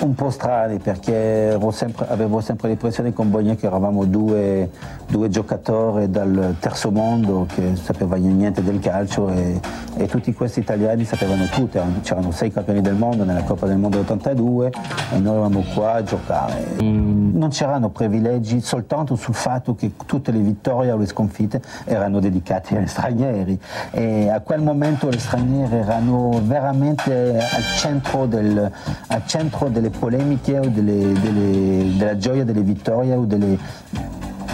un 0.01 0.15
po' 0.15 0.29
strane 0.29 0.77
perché 0.77 1.57
sempre, 1.71 2.07
avevo 2.07 2.39
sempre 2.39 2.69
l'impressione 2.69 3.11
con 3.13 3.29
Bogna 3.29 3.55
che 3.55 3.65
eravamo 3.65 4.05
due, 4.05 4.69
due, 5.09 5.29
giocatori 5.29 6.09
dal 6.09 6.55
terzo 6.59 6.91
mondo 6.91 7.45
che 7.53 7.75
sapevano 7.75 8.27
niente 8.27 8.63
del 8.63 8.79
calcio 8.79 9.29
e, 9.29 9.59
e 9.95 10.07
tutti 10.07 10.33
questi 10.33 10.59
italiani 10.59 11.03
sapevano 11.03 11.45
tutto, 11.45 11.81
c'erano 12.01 12.31
sei 12.31 12.51
campioni 12.51 12.81
del 12.81 12.95
mondo 12.95 13.23
nella 13.23 13.43
Coppa 13.43 13.65
del 13.65 13.77
Mondo 13.77 13.99
82 13.99 14.71
e 15.11 15.17
noi 15.17 15.33
eravamo 15.33 15.63
qua 15.73 15.93
a 15.95 16.03
giocare. 16.03 16.77
Non 16.79 17.49
c'erano 17.49 17.89
privilegi 17.89 18.61
soltanto 18.61 19.15
sul 19.15 19.33
fatto 19.33 19.75
che 19.75 19.93
tutte 20.05 20.31
le 20.31 20.39
vittorie 20.39 20.91
o 20.91 20.97
le 20.97 21.05
sconfitte 21.05 21.61
erano 21.85 22.19
dedicate 22.19 22.77
agli 22.77 22.87
stranieri 22.87 23.59
e 23.91 24.29
a 24.29 24.39
quel 24.41 24.61
momento 24.61 25.09
gli 25.09 25.19
stranieri 25.19 25.75
erano 25.75 26.39
veramente 26.43 27.37
al 27.37 27.63
centro, 27.77 28.25
del, 28.25 28.71
al 29.07 29.25
centro 29.25 29.67
delle 29.67 29.79
delle 29.79 29.89
polemiche 29.89 30.59
o 30.59 30.67
delle, 30.67 31.13
delle, 31.13 31.97
della 31.97 32.17
gioia 32.17 32.43
delle 32.43 32.61
vittorie 32.61 33.15
o 33.15 33.25
delle, 33.25 33.57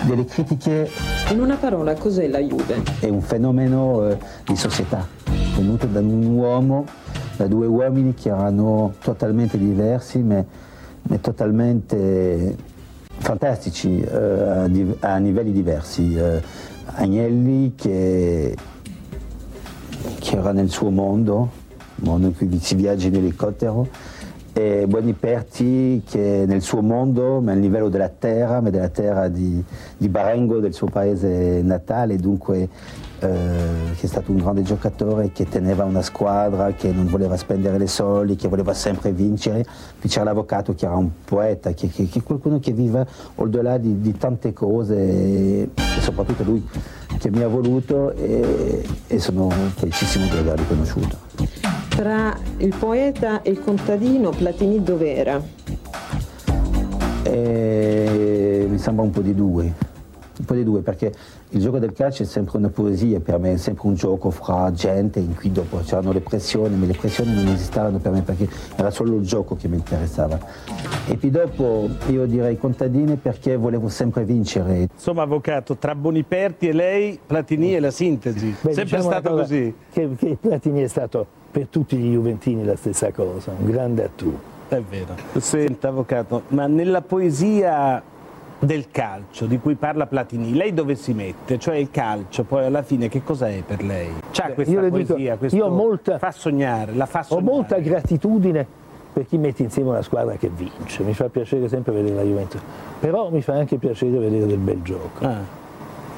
delle, 0.04 0.26
critiche. 0.26 0.90
In 1.32 1.40
una 1.40 1.56
parola, 1.56 1.94
cos'è 1.94 2.28
la 2.28 2.40
Juve? 2.40 2.84
È 3.00 3.08
un 3.08 3.22
fenomeno 3.22 4.10
eh, 4.10 4.18
di 4.46 4.56
società, 4.56 5.08
venuto 5.56 5.88
da 5.88 6.00
un 6.00 6.26
uomo, 6.26 6.86
da 7.38 7.48
due 7.48 7.68
uomini 7.68 8.14
che 8.14 8.30
erano 8.30 8.94
totalmente 9.02 9.58
diversi, 9.58 10.20
ma, 10.20 10.44
ma 11.04 11.18
totalmente 11.18 12.56
fantastici 13.18 14.02
eh, 14.02 14.16
a, 14.16 14.64
a, 15.00 15.18
livelli 15.18 15.52
diversi. 15.52 16.16
Eh, 16.16 16.42
Agnelli 16.98 17.74
che, 17.76 18.56
che 20.20 20.38
era 20.38 20.52
nel 20.52 20.70
suo 20.70 20.92
mondo, 20.92 21.50
mondo 21.96 22.28
in 22.28 22.36
cui 22.36 22.60
si 22.60 22.76
viaggia 22.76 23.08
in 23.08 23.16
elicottero, 23.16 23.88
e 24.58 24.86
Boniperti 24.88 26.02
che 26.10 26.46
nel 26.48 26.62
suo 26.62 26.82
mondo, 26.82 27.42
ma 27.42 27.52
a 27.52 27.56
livello 27.56 27.90
della 27.90 28.08
terra, 28.08 28.62
ma 28.62 28.70
della 28.70 28.88
terra 28.88 29.28
di, 29.28 29.62
di 29.98 30.08
Barengo, 30.08 30.60
del 30.60 30.74
suo 30.74 30.88
paese 30.88 31.62
natale, 31.62 32.16
dunque 32.16 32.70
eh, 33.20 33.28
che 33.98 34.06
è 34.06 34.08
stato 34.08 34.32
un 34.32 34.38
grande 34.38 34.62
giocatore, 34.62 35.34
che 35.34 35.44
teneva 35.44 35.84
una 35.84 36.02
squadra, 36.02 36.72
che 36.72 36.90
non 36.94 37.08
voleva 37.08 37.36
spendere 37.36 37.78
le 37.78 37.88
soldi, 37.88 38.38
che 38.38 38.48
voleva 38.48 38.74
sempre 38.74 39.12
vincere. 39.12 39.66
Poi 40.00 40.10
c'era 40.10 40.24
l'avvocato 40.24 40.74
che 40.74 40.86
era 40.86 40.96
un 40.96 41.10
poeta, 41.26 41.74
che, 41.74 41.90
che, 41.90 42.08
che 42.08 42.24
qualcuno 42.24 42.58
che 42.60 42.72
vive 42.72 43.06
al 43.36 43.50
di 43.50 43.62
là 43.62 43.78
di, 43.78 44.00
di, 44.00 44.18
tante 44.18 44.54
cose 44.54 44.96
e, 44.96 45.70
soprattutto 46.00 46.44
lui 46.44 46.66
che 47.18 47.30
mi 47.30 47.42
ha 47.42 47.50
voluto 47.50 48.14
e, 48.14 48.88
e 49.08 49.20
sono 49.20 49.50
felicissimo 49.50 50.28
di 50.28 50.38
averlo 50.38 50.66
conosciuto. 50.66 51.75
Tra 51.96 52.38
il 52.58 52.76
poeta 52.78 53.42
e 53.42 53.52
il 53.52 53.62
contadino, 53.62 54.32
Platini 54.32 54.84
dov'era? 54.84 55.42
Eh, 57.24 58.68
mi 58.70 58.78
sembra 58.78 59.06
un 59.06 59.12
po' 59.12 59.22
di 59.22 59.34
due, 59.34 59.64
un 59.64 60.46
po' 60.46 60.56
di 60.56 60.66
due 60.66 60.82
perché 60.82 61.14
il 61.52 61.62
gioco 61.62 61.80
del 61.80 61.94
calcio 61.94 62.24
è 62.24 62.26
sempre 62.26 62.58
una 62.58 62.68
poesia 62.68 63.22
per 63.22 63.40
me, 63.40 63.54
è 63.54 63.58
sempre 63.58 63.88
un 63.88 63.94
gioco 63.94 64.30
fra 64.30 64.70
gente 64.74 65.20
in 65.20 65.36
cui 65.36 65.54
dopo 65.54 65.78
c'erano 65.86 66.12
le 66.12 66.20
pressioni, 66.20 66.76
ma 66.76 66.86
le 66.86 66.98
pressioni 67.00 67.34
non 67.34 67.48
esistevano 67.48 67.98
per 68.00 68.12
me 68.12 68.22
perché 68.24 68.50
era 68.76 68.92
solo 68.92 69.16
il 69.16 69.26
gioco 69.26 69.56
che 69.56 69.70
mi 69.70 69.78
interessava. 69.78 70.38
E 71.08 71.16
poi 71.16 71.32
dopo 71.32 71.88
io 72.08 72.26
direi 72.26 72.58
contadini 72.58 73.16
perché 73.16 73.56
volevo 73.56 73.88
sempre 73.88 74.26
vincere. 74.26 74.90
Insomma 74.94 75.22
avvocato, 75.22 75.78
tra 75.78 75.96
Boniperti 75.96 76.68
e 76.68 76.74
lei 76.74 77.18
Platini 77.26 77.72
è 77.72 77.80
la 77.80 77.92
sintesi, 77.92 78.48
Beh, 78.48 78.74
sempre 78.74 78.84
diciamo 78.84 79.04
stato 79.04 79.30
così. 79.30 79.74
Che, 79.94 80.10
che 80.18 80.38
Platini 80.42 80.82
è 80.82 80.88
stato 80.88 81.44
per 81.56 81.68
tutti 81.68 81.96
gli 81.96 82.12
Juventini 82.12 82.66
la 82.66 82.76
stessa 82.76 83.14
cosa, 83.14 83.54
un 83.58 83.66
grande 83.66 84.04
attore. 84.04 84.54
È 84.68 84.82
vero. 84.82 85.16
Senta, 85.38 85.88
avvocato, 85.88 86.42
ma 86.50 86.68
nella 86.68 87.02
poesia 87.02 88.04
del 88.60 88.88
calcio 88.92 89.46
di 89.46 89.58
cui 89.60 89.76
parla 89.76 90.06
Platini, 90.06 90.54
lei 90.54 90.74
dove 90.74 90.96
si 90.96 91.14
mette? 91.14 91.58
Cioè 91.58 91.76
il 91.76 91.92
calcio, 91.92 92.44
poi 92.44 92.66
alla 92.66 92.84
fine 92.84 93.08
che 93.08 93.24
cosa 93.24 93.48
è 93.48 93.64
per 93.66 93.82
lei? 93.84 94.12
C'ha 94.32 94.52
questa 94.52 94.74
io 94.74 94.90
poesia, 94.90 95.16
dico, 95.16 95.38
questo 95.38 95.56
io 95.56 95.70
molta, 95.70 96.18
fa 96.18 96.32
sognare, 96.32 96.94
la 96.94 97.06
fa 97.06 97.24
sognare. 97.24 97.48
Ho 97.48 97.54
molta 97.54 97.78
gratitudine 97.78 98.68
per 99.14 99.26
chi 99.26 99.38
mette 99.38 99.64
insieme 99.64 99.92
una 99.92 100.02
squadra 100.02 100.36
che 100.36 100.50
vince, 100.54 101.04
mi 101.04 101.14
fa 101.14 101.30
piacere 101.30 101.70
sempre 101.70 101.94
vedere 101.94 102.16
la 102.16 102.24
Juventus, 102.24 102.60
però 103.00 103.30
mi 103.30 103.42
fa 103.42 103.54
anche 103.54 103.78
piacere 103.78 104.18
vedere 104.18 104.46
del 104.46 104.58
bel 104.58 104.82
gioco. 104.82 105.26
Ah. 105.26 105.64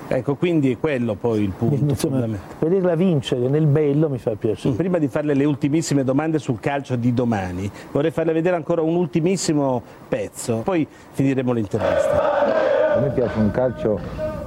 Ecco, 0.09 0.35
quindi 0.35 0.71
è 0.71 0.77
quello 0.77 1.15
poi 1.15 1.43
il 1.43 1.51
punto. 1.51 1.83
Insomma, 1.83 2.25
vederla 2.59 2.95
vincere 2.95 3.49
nel 3.49 3.65
bello 3.65 4.09
mi 4.09 4.17
fa 4.17 4.35
piacere. 4.35 4.73
Prima 4.75 4.99
di 4.99 5.09
farle 5.09 5.33
le 5.33 5.43
ultimissime 5.43 6.03
domande 6.05 6.39
sul 6.39 6.59
calcio 6.59 6.95
di 6.95 7.13
domani, 7.13 7.69
vorrei 7.91 8.11
farle 8.11 8.31
vedere 8.31 8.55
ancora 8.55 8.81
un 8.81 8.95
ultimissimo 8.95 9.81
pezzo, 10.07 10.61
poi 10.63 10.87
finiremo 11.11 11.51
l'intervista. 11.51 12.95
A 12.95 12.99
me 13.01 13.09
piace 13.09 13.37
un 13.37 13.51
calcio 13.51 13.99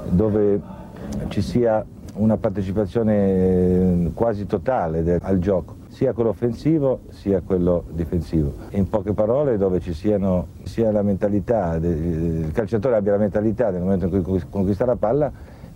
dove 0.09 0.61
ci 1.29 1.43
sia 1.43 1.85
una 2.15 2.37
partecipazione 2.37 4.11
quasi 4.15 4.47
totale 4.47 5.19
al 5.23 5.39
gioco 5.39 5.77
sia 5.89 6.13
quello 6.13 6.31
offensivo 6.31 7.01
sia 7.11 7.41
quello 7.41 7.85
difensivo. 7.91 8.53
In 8.71 8.89
poche 8.89 9.13
parole 9.13 9.59
dove 9.59 9.81
ci 9.81 9.93
siano 9.93 10.49
sia 10.63 10.91
la 10.93 11.03
mentalità, 11.03 11.77
il 11.77 12.51
calciatore 12.53 12.97
abbia 12.97 13.13
la 13.13 13.19
mentalità 13.19 13.71
nel 13.71 13.83
momento 13.83 14.07
in 14.07 14.23
cui 14.23 14.43
conquista 14.49 14.85
la 14.85 14.97
palla 14.97 15.31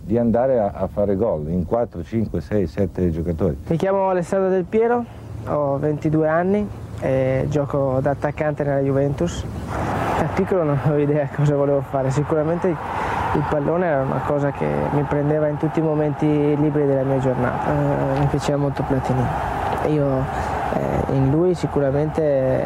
di 0.05 0.19
andare 0.19 0.59
a, 0.59 0.71
a 0.73 0.87
fare 0.87 1.15
gol 1.15 1.49
in 1.49 1.65
4, 1.65 2.03
5, 2.03 2.39
6, 2.39 2.67
7 2.67 3.11
giocatori. 3.11 3.57
Mi 3.67 3.77
chiamo 3.77 4.09
Alessandro 4.09 4.49
Del 4.49 4.65
Piero, 4.65 5.03
ho 5.47 5.79
22 5.79 6.27
anni 6.27 6.67
e 6.99 7.47
gioco 7.49 7.99
da 8.01 8.11
attaccante 8.11 8.63
nella 8.63 8.81
Juventus. 8.81 9.43
Da 10.19 10.29
piccolo 10.33 10.63
non 10.63 10.79
avevo 10.83 11.01
idea 11.01 11.27
cosa 11.35 11.55
volevo 11.55 11.81
fare, 11.81 12.11
sicuramente 12.11 12.67
il 12.67 13.43
pallone 13.49 13.85
era 13.85 14.01
una 14.03 14.21
cosa 14.25 14.51
che 14.51 14.65
mi 14.91 15.01
prendeva 15.03 15.47
in 15.47 15.57
tutti 15.57 15.79
i 15.79 15.81
momenti 15.81 16.25
liberi 16.25 16.85
della 16.85 17.03
mia 17.03 17.17
giornata. 17.17 17.71
Eh, 17.71 18.19
mi 18.19 18.25
piaceva 18.27 18.57
molto 18.59 18.83
Platini. 18.83 19.23
Io 19.87 20.05
eh, 20.75 21.15
in 21.15 21.31
lui 21.31 21.55
sicuramente 21.55 22.63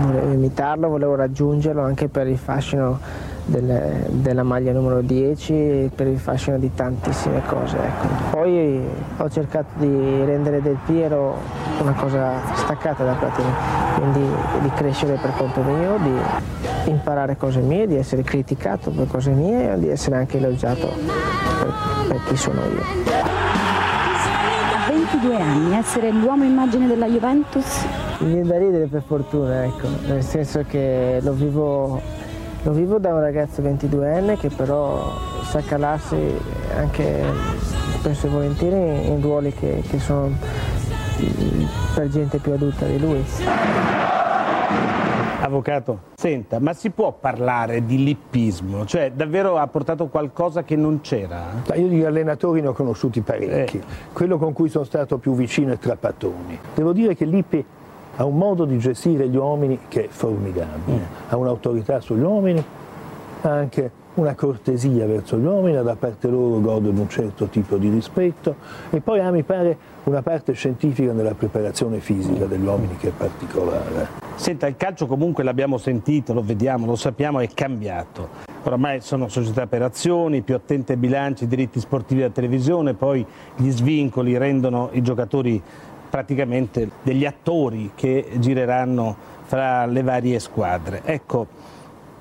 volevo 0.00 0.32
imitarlo, 0.32 0.88
volevo 0.88 1.16
raggiungerlo 1.16 1.82
anche 1.82 2.08
per 2.08 2.28
il 2.28 2.38
fascino 2.38 2.98
del, 3.44 4.06
della 4.08 4.42
maglia 4.42 4.72
numero 4.72 5.00
10 5.00 5.52
e 5.52 5.90
per 5.94 6.06
il 6.06 6.18
fascino 6.18 6.58
di 6.58 6.72
tantissime 6.74 7.42
cose. 7.46 7.76
Ecco. 7.76 8.06
Poi 8.30 8.80
ho 9.16 9.30
cercato 9.30 9.78
di 9.78 10.24
rendere 10.24 10.62
Del 10.62 10.78
Piero 10.86 11.36
una 11.80 11.92
cosa 11.94 12.40
staccata 12.54 13.04
da 13.04 13.14
Platini, 13.14 13.52
quindi 13.98 14.20
di 14.60 14.70
crescere 14.74 15.18
per 15.20 15.32
conto 15.36 15.62
mio, 15.62 15.98
di 15.98 16.90
imparare 16.90 17.36
cose 17.36 17.60
mie, 17.60 17.86
di 17.86 17.96
essere 17.96 18.22
criticato 18.22 18.90
per 18.90 19.06
cose 19.08 19.30
mie 19.30 19.72
e 19.72 19.78
di 19.78 19.88
essere 19.88 20.16
anche 20.16 20.38
elogiato 20.38 20.88
per, 20.88 21.72
per 22.08 22.20
chi 22.26 22.36
sono 22.36 22.60
io. 22.60 22.82
A 24.74 24.88
22 24.88 25.40
anni, 25.40 25.76
essere 25.76 26.10
l'uomo 26.10 26.44
immagine 26.44 26.86
della 26.86 27.06
Juventus? 27.06 27.84
Mi 28.18 28.34
viene 28.34 28.46
da 28.46 28.58
ridere 28.58 28.86
per 28.86 29.02
fortuna, 29.06 29.64
ecco, 29.64 29.88
nel 30.06 30.22
senso 30.22 30.64
che 30.68 31.18
lo 31.22 31.32
vivo, 31.32 32.00
lo 32.62 32.72
vivo 32.72 32.98
da 32.98 33.12
un 33.12 33.20
ragazzo 33.20 33.60
22enne 33.60 34.38
che 34.38 34.48
però 34.48 35.12
sa 35.42 35.60
calarsi 35.60 36.16
anche 36.76 37.22
spesso 37.98 38.26
e 38.26 38.30
volentieri 38.30 39.08
in 39.08 39.20
ruoli 39.20 39.52
che, 39.52 39.82
che 39.88 39.98
sono 39.98 40.30
per 41.94 42.08
gente 42.08 42.38
più 42.38 42.52
adulta 42.52 42.86
di 42.86 42.98
lui. 42.98 43.24
Avvocato, 45.40 46.02
senta, 46.14 46.60
ma 46.60 46.72
si 46.72 46.90
può 46.90 47.12
parlare 47.12 47.84
di 47.84 48.04
lippismo? 48.04 48.86
Cioè, 48.86 49.10
davvero 49.10 49.58
ha 49.58 49.66
portato 49.66 50.06
qualcosa 50.06 50.62
che 50.62 50.76
non 50.76 51.00
c'era? 51.00 51.46
Ma 51.68 51.74
Io 51.74 51.88
di 51.88 52.04
allenatori 52.04 52.60
ne 52.60 52.68
ho 52.68 52.72
conosciuti 52.72 53.22
parecchi. 53.22 53.82
Quello 54.12 54.38
con 54.38 54.52
cui 54.52 54.68
sono 54.68 54.84
stato 54.84 55.18
più 55.18 55.34
vicino 55.34 55.72
è 55.72 55.78
Trapattoni. 55.78 56.58
Devo 56.74 56.92
dire 56.92 57.16
che 57.16 57.24
Lippi 57.24 57.64
ha 58.16 58.24
un 58.24 58.36
modo 58.36 58.64
di 58.64 58.78
gestire 58.78 59.28
gli 59.28 59.36
uomini 59.36 59.78
che 59.88 60.04
è 60.04 60.08
formidabile. 60.08 61.06
Ha 61.28 61.36
un'autorità 61.36 62.00
sugli 62.00 62.22
uomini, 62.22 62.62
ha 63.42 63.50
anche 63.50 64.00
una 64.14 64.34
cortesia 64.34 65.06
verso 65.06 65.38
gli 65.38 65.44
uomini, 65.44 65.82
da 65.82 65.96
parte 65.96 66.28
loro 66.28 66.60
gode 66.60 66.92
di 66.92 67.00
un 67.00 67.08
certo 67.08 67.46
tipo 67.46 67.76
di 67.76 67.88
rispetto 67.88 68.56
e 68.90 69.00
poi 69.00 69.20
ha, 69.20 69.30
mi 69.30 69.42
pare, 69.42 69.90
una 70.04 70.20
parte 70.20 70.52
scientifica 70.52 71.12
nella 71.12 71.34
preparazione 71.34 72.00
fisica 72.00 72.44
degli 72.44 72.64
uomini 72.64 72.96
che 72.96 73.08
è 73.08 73.12
particolare. 73.16 74.08
Senta, 74.34 74.66
il 74.66 74.76
calcio 74.76 75.06
comunque 75.06 75.44
l'abbiamo 75.44 75.78
sentito, 75.78 76.34
lo 76.34 76.42
vediamo, 76.42 76.86
lo 76.86 76.96
sappiamo, 76.96 77.40
è 77.40 77.48
cambiato. 77.54 78.50
Oramai 78.64 79.00
sono 79.00 79.28
società 79.28 79.66
per 79.66 79.82
azioni, 79.82 80.42
più 80.42 80.54
attente 80.54 80.92
ai 80.92 80.98
bilanci, 80.98 81.46
diritti 81.46 81.80
sportivi 81.80 82.20
da 82.20 82.30
televisione, 82.30 82.94
poi 82.94 83.24
gli 83.56 83.70
svincoli 83.70 84.36
rendono 84.36 84.90
i 84.92 85.02
giocatori 85.02 85.60
praticamente 86.12 86.90
degli 87.02 87.24
attori 87.24 87.92
che 87.94 88.32
gireranno 88.34 89.16
fra 89.44 89.86
le 89.86 90.02
varie 90.02 90.38
squadre. 90.40 91.00
Ecco, 91.06 91.46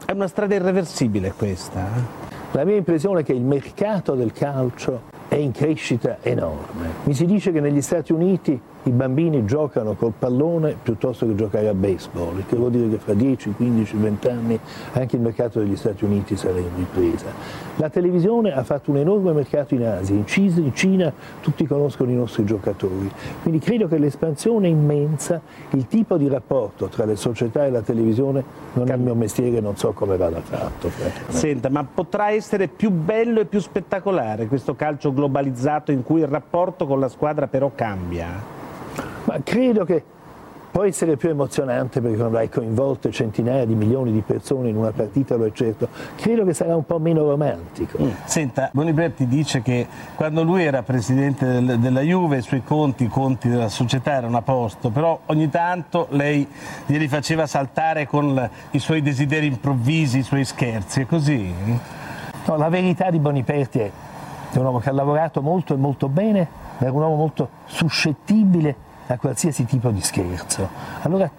è 0.06 0.14
una 0.14 0.28
strada 0.28 0.56
irreversibile 0.56 1.34
questa. 1.34 1.82
eh? 1.82 2.30
La 2.54 2.64
mia 2.64 2.78
impressione 2.78 3.20
è 3.20 3.24
che 3.26 3.34
il 3.34 3.42
mercato 3.42 4.16
del 4.16 4.32
calcio 4.32 5.02
è 5.28 5.36
in 5.36 5.52
crescita 5.52 6.20
enorme. 6.22 6.88
Mi 7.04 7.14
si 7.14 7.26
dice 7.26 7.52
che 7.52 7.60
negli 7.60 7.82
Stati 7.82 8.14
Uniti 8.14 8.58
i 8.84 8.90
bambini 8.90 9.46
giocano 9.46 9.94
col 9.94 10.14
pallone 10.18 10.76
piuttosto 10.82 11.28
che 11.28 11.36
giocare 11.36 11.68
a 11.68 11.74
baseball, 11.74 12.44
che 12.48 12.56
vuol 12.56 12.72
dire 12.72 12.90
che 12.90 12.98
fra 12.98 13.14
10, 13.14 13.54
15, 13.56 13.98
20 13.98 14.28
anni 14.28 14.60
anche 14.94 15.16
il 15.18 15.22
mercato 15.22 15.60
degli 15.60 15.76
Stati 15.76 16.04
Uniti 16.04 16.36
sarà 16.36 16.58
in 16.58 16.70
ripresa. 16.76 17.28
La 17.76 17.90
televisione 17.90 18.54
ha 18.54 18.64
fatto 18.64 18.92
un 18.92 18.98
enorme 18.98 19.34
mercato 19.34 19.76
in 19.76 19.86
Asia, 19.86 20.16
in 20.16 20.26
Cina, 20.26 20.60
in 20.60 20.74
Cina 20.74 21.14
tutti 21.42 21.66
conoscono 21.68 22.12
i 22.12 22.16
nostri 22.16 22.44
giocatori, 22.44 23.12
quindi 23.42 23.60
credo 23.60 23.88
che 23.88 23.98
l'espansione 23.98 24.68
immensa, 24.68 25.42
il 25.72 25.88
tipo 25.88 26.18
di 26.18 26.28
rapporto 26.28 26.88
tra 26.88 27.06
le 27.06 27.16
società 27.16 27.66
e 27.66 27.70
la 27.70 27.82
televisione 27.82 28.44
non 28.74 28.90
è 28.90 28.96
il 28.96 29.00
mio 29.00 29.16
mestiere, 29.16 29.60
non 29.60 29.78
so 29.78 29.92
come 29.92 30.18
vada 30.18 30.42
fatto. 30.42 30.90
Senta, 31.28 31.70
ma 31.70 31.84
potrà 31.84 32.32
essere 32.32 32.68
più 32.68 32.90
bello 32.90 33.42
e 33.42 33.46
più 33.46 33.60
spettacolare 33.60 34.48
questo 34.48 34.76
calcio 34.76 35.14
globalizzato 35.14 35.92
in 35.92 36.04
cui 36.04 36.22
il 36.22 36.28
rapporto 36.28 36.88
con 36.88 37.00
la 37.00 37.10
squadra 37.10 37.48
però 37.48 37.72
cambia? 37.76 38.60
Ma 39.26 39.38
credo 39.44 39.86
che 39.86 40.04
può 40.72 40.84
essere 40.84 41.18
più 41.18 41.30
emozionante 41.30 42.00
perché 42.00 42.16
quando 42.16 42.38
hai 42.38 42.48
coinvolto 42.48 43.12
centinaia 43.12 43.66
di 43.66 43.76
milioni 43.76 44.12
di 44.14 44.22
persone 44.22 44.70
in 44.70 44.78
una 44.78 44.92
partita, 44.92 45.36
lo 45.36 45.46
è 45.46 45.52
certo. 45.52 45.90
Credo 46.16 46.46
che 46.46 46.54
sarà 46.54 46.76
un 46.76 46.86
po' 46.86 46.98
meno 46.98 47.28
romantico. 47.28 47.98
Senta, 48.24 48.70
Boniberti 48.72 49.28
dice 49.28 49.62
che 49.62 49.86
quando 50.16 50.44
lui 50.44 50.64
era 50.64 50.82
presidente 50.82 51.46
del- 51.46 51.78
della 51.78 52.00
Juve 52.00 52.38
i 52.38 52.42
suoi 52.42 52.64
conti, 52.64 53.04
i 53.04 53.10
conti 53.10 53.50
della 53.50 53.68
società 53.68 54.14
erano 54.14 54.38
a 54.38 54.42
posto, 54.42 54.90
però 54.90 55.20
ogni 55.26 55.50
tanto 55.50 56.08
lei 56.12 56.48
glieli 56.86 57.10
faceva 57.10 57.46
saltare 57.48 58.08
con 58.08 58.50
i 58.72 58.80
suoi 58.80 59.02
desideri 59.02 59.48
improvvisi, 59.48 60.20
i 60.20 60.24
suoi 60.24 60.46
scherzi, 60.46 61.02
è 61.02 61.06
così? 61.06 61.54
No, 62.46 62.56
la 62.56 62.70
verità 62.70 63.10
di 63.10 63.20
Boniperti 63.20 63.80
è 63.80 63.92
è 64.54 64.58
un 64.58 64.66
uomo 64.66 64.80
che 64.80 64.90
ha 64.90 64.92
lavorato 64.94 65.42
molto 65.42 65.74
e 65.74 65.78
molto 65.78 66.10
bene, 66.10 66.46
ma 66.78 66.86
era 66.86 66.92
un 66.92 67.02
uomo 67.02 67.16
molto 67.16 67.48
suscettibile 67.68 68.76
a 69.14 69.18
qualsiasi 69.18 69.66
tipo 69.66 69.90
di 69.90 70.02
scherzo. 70.02 70.70
Allora 71.02 71.30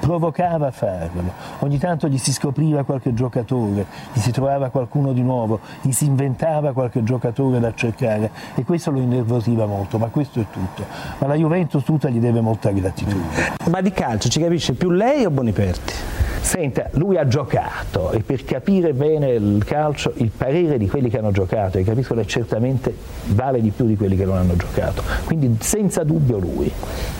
provocava 0.00 0.66
a 0.66 0.70
farlo, 0.70 1.32
ogni 1.60 1.78
tanto 1.78 2.08
gli 2.08 2.18
si 2.18 2.32
scopriva 2.32 2.84
qualche 2.84 3.14
giocatore, 3.14 3.86
gli 4.12 4.18
si 4.18 4.30
trovava 4.30 4.68
qualcuno 4.68 5.12
di 5.12 5.22
nuovo, 5.22 5.60
gli 5.80 5.92
si 5.92 6.04
inventava 6.04 6.72
qualche 6.72 7.02
giocatore 7.02 7.58
da 7.58 7.72
cercare 7.74 8.30
e 8.54 8.64
questo 8.64 8.90
lo 8.90 9.00
innervosiva 9.00 9.64
molto, 9.64 9.98
ma 9.98 10.08
questo 10.08 10.40
è 10.40 10.44
tutto. 10.50 10.84
Ma 11.18 11.26
la 11.26 11.34
Juventus 11.34 11.82
tutta 11.84 12.10
gli 12.10 12.18
deve 12.18 12.40
molta 12.40 12.70
gratitudine. 12.70 13.56
Ma 13.70 13.80
di 13.80 13.92
calcio 13.92 14.28
ci 14.28 14.40
capisce 14.40 14.74
più 14.74 14.90
lei 14.90 15.24
o 15.24 15.30
Boniperti? 15.30 16.27
Senta, 16.48 16.88
lui 16.92 17.18
ha 17.18 17.28
giocato 17.28 18.10
e 18.12 18.20
per 18.20 18.42
capire 18.42 18.94
bene 18.94 19.32
il 19.32 19.62
calcio 19.66 20.14
il 20.16 20.30
parere 20.34 20.78
di 20.78 20.88
quelli 20.88 21.10
che 21.10 21.18
hanno 21.18 21.30
giocato 21.30 21.76
e 21.76 21.84
capiscono 21.84 22.24
certamente 22.24 22.94
vale 23.26 23.60
di 23.60 23.68
più 23.68 23.84
di 23.84 23.96
quelli 23.98 24.16
che 24.16 24.24
non 24.24 24.38
hanno 24.38 24.56
giocato. 24.56 25.02
Quindi 25.26 25.58
senza 25.60 26.04
dubbio 26.04 26.38
lui. 26.38 26.72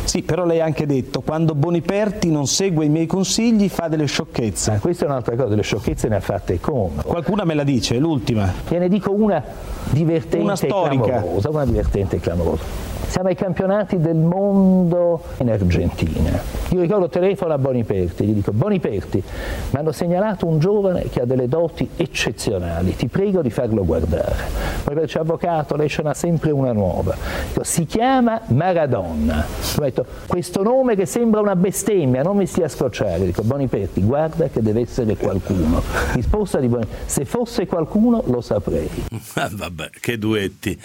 Sì, 0.04 0.22
però 0.22 0.46
lei 0.46 0.60
ha 0.60 0.64
anche 0.64 0.86
detto 0.86 1.20
quando 1.20 1.54
Boniperti 1.54 2.30
non 2.30 2.46
segue 2.46 2.86
i 2.86 2.88
miei 2.88 3.04
consigli 3.04 3.68
fa 3.68 3.88
delle 3.88 4.06
sciocchezze. 4.06 4.70
Ma 4.70 4.78
questa 4.78 5.04
è 5.04 5.08
un'altra 5.08 5.36
cosa, 5.36 5.48
delle 5.48 5.60
sciocchezze 5.62 6.08
ne 6.08 6.16
ha 6.16 6.20
fatte 6.20 6.58
come. 6.58 7.02
Qualcuna 7.04 7.44
me 7.44 7.52
la 7.52 7.64
dice, 7.64 7.96
è 7.96 7.98
l'ultima. 7.98 8.50
Gliene 8.66 8.88
dico 8.88 9.12
una 9.12 9.44
divertente 9.90 10.38
Una 10.38 10.56
storica. 10.56 11.04
e 11.04 11.06
clamorosa, 11.06 11.50
una 11.50 11.64
divertente 11.66 12.16
e 12.16 12.20
clamorosa. 12.20 12.87
Siamo 13.08 13.28
ai 13.28 13.34
campionati 13.34 13.98
del 13.98 14.16
mondo 14.16 15.22
in 15.38 15.50
Argentina. 15.50 16.38
Io 16.70 16.80
ricordo 16.82 17.08
telefono 17.08 17.54
a 17.54 17.58
Boniperti, 17.58 18.26
gli 18.26 18.32
dico 18.32 18.52
Boniperti, 18.52 19.22
mi 19.70 19.78
hanno 19.78 19.92
segnalato 19.92 20.46
un 20.46 20.58
giovane 20.58 21.08
che 21.08 21.22
ha 21.22 21.24
delle 21.24 21.48
doti 21.48 21.88
eccezionali, 21.96 22.94
ti 22.94 23.08
prego 23.08 23.40
di 23.40 23.48
farlo 23.48 23.82
guardare. 23.86 24.36
Boniperti 24.84 25.06
dice 25.06 25.18
avvocato, 25.20 25.74
lei 25.74 25.88
ce 25.88 26.02
n'ha 26.02 26.12
sempre 26.12 26.50
una 26.50 26.72
nuova. 26.72 27.16
Dico, 27.48 27.64
si 27.64 27.86
chiama 27.86 28.42
Maradona. 28.48 29.46
Ho 29.78 29.80
detto, 29.80 30.04
questo 30.26 30.62
nome 30.62 30.94
che 30.94 31.06
sembra 31.06 31.40
una 31.40 31.56
bestemmia, 31.56 32.22
non 32.22 32.36
mi 32.36 32.46
stia 32.46 32.68
scocciare. 32.68 33.24
Dico, 33.24 33.42
Boniperti, 33.42 34.02
guarda 34.02 34.48
che 34.48 34.60
deve 34.60 34.82
essere 34.82 35.16
qualcuno. 35.16 35.80
Risposta 36.12 36.60
di 36.60 36.68
Boniperti, 36.68 37.10
se 37.10 37.24
fosse 37.24 37.66
qualcuno 37.66 38.22
lo 38.26 38.42
saprei. 38.42 39.06
Ah, 39.34 39.48
vabbè, 39.50 39.90
che 39.98 40.18
duetti. 40.18 40.78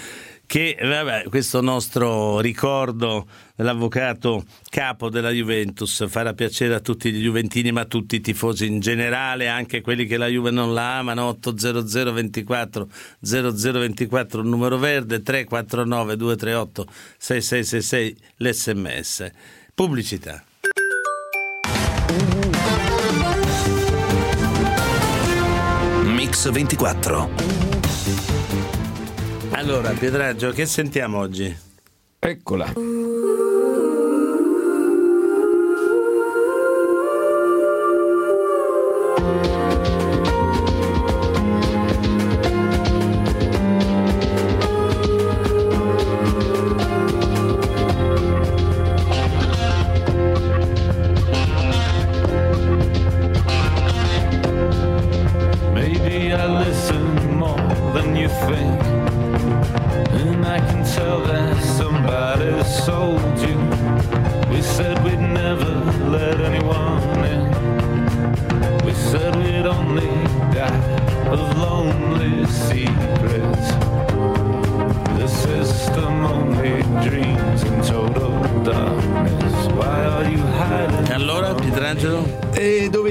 Che 0.53 0.77
vabbè, 0.79 1.23
questo 1.29 1.61
nostro 1.61 2.39
ricordo 2.39 3.25
dell'avvocato 3.55 4.43
capo 4.69 5.09
della 5.09 5.31
Juventus 5.31 6.07
farà 6.07 6.35
piacere 6.35 6.75
a 6.75 6.79
tutti 6.79 7.11
gli 7.11 7.23
Juventini, 7.23 7.71
ma 7.71 7.81
a 7.81 7.85
tutti 7.85 8.17
i 8.17 8.21
tifosi 8.21 8.67
in 8.67 8.79
generale, 8.79 9.47
anche 9.47 9.81
quelli 9.81 10.05
che 10.05 10.15
la 10.15 10.27
Juve 10.27 10.51
non 10.51 10.75
la 10.75 10.99
amano. 10.99 11.25
800 11.25 12.13
24 12.13 12.87
0024 13.19 14.41
il 14.41 14.47
numero 14.47 14.77
verde, 14.77 15.23
349 15.23 16.17
238 16.17 16.85
6666 17.17 18.17
l'SMS. 18.37 19.31
Pubblicità. 19.73 20.43
Mix 26.03 26.51
24. 26.51 27.72
Allora, 29.55 29.91
Pietraggio, 29.91 30.51
che 30.51 30.65
sentiamo 30.65 31.19
oggi? 31.19 31.55
Eccola. 32.19 32.73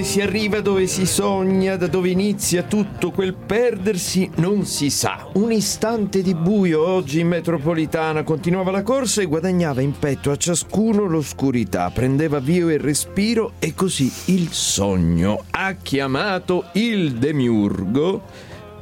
Dove 0.03 0.05
si 0.05 0.21
arriva, 0.21 0.61
dove 0.61 0.87
si 0.89 1.07
sogna, 1.07 1.77
da 1.77 1.87
dove 1.87 2.09
inizia 2.09 2.65
tutto 2.65 3.13
quel 3.13 3.35
perdersi, 3.35 4.29
non 4.37 4.65
si 4.65 4.91
sa. 4.91 5.29
Un 5.35 5.53
istante 5.53 6.23
di 6.23 6.35
buio 6.35 6.85
oggi 6.85 7.21
in 7.21 7.29
metropolitana 7.29 8.25
continuava 8.25 8.73
la 8.73 8.83
corsa 8.83 9.23
e 9.23 9.27
guadagnava 9.27 9.81
in 9.81 9.97
petto 9.97 10.33
a 10.33 10.37
ciascuno 10.37 11.05
l'oscurità, 11.05 11.91
prendeva 11.91 12.41
via 12.41 12.73
il 12.73 12.81
respiro 12.81 13.53
e 13.61 13.75
così 13.75 14.13
il 14.27 14.49
sogno 14.51 15.45
ha 15.51 15.75
chiamato 15.81 16.65
il 16.73 17.13
demiurgo 17.13 18.23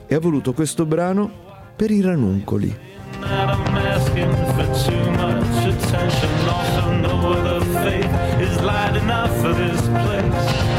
e 0.07 0.15
ha 0.15 0.21
voluto 0.21 0.55
questo 0.55 0.87
brano 0.87 1.31
per 1.77 1.91
i 1.91 2.01
ranuncoli. 2.01 2.89
Enough 8.91 9.31
for 9.41 9.55
this 9.55 9.81
place. 9.89 10.70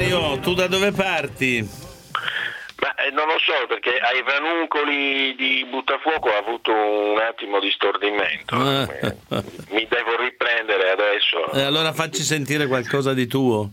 Mario, 0.00 0.38
tu 0.38 0.54
da 0.54 0.66
dove 0.66 0.92
parti? 0.92 1.60
Ma 1.60 2.94
eh, 2.94 3.10
non 3.10 3.26
lo 3.26 3.36
so 3.38 3.66
perché 3.68 3.98
ai 3.98 4.22
ranuncoli 4.24 5.34
di 5.36 5.66
Buttafuoco 5.68 6.30
ha 6.30 6.38
avuto 6.38 6.72
un 6.72 7.18
attimo 7.18 7.60
di 7.60 7.70
stordimento. 7.70 8.56
Mi 9.68 9.86
devo 9.86 10.16
riprendere 10.18 10.90
adesso. 10.90 11.52
E 11.52 11.60
allora 11.60 11.92
facci 11.92 12.22
sentire 12.22 12.66
qualcosa 12.66 13.12
di 13.12 13.26
tuo. 13.26 13.68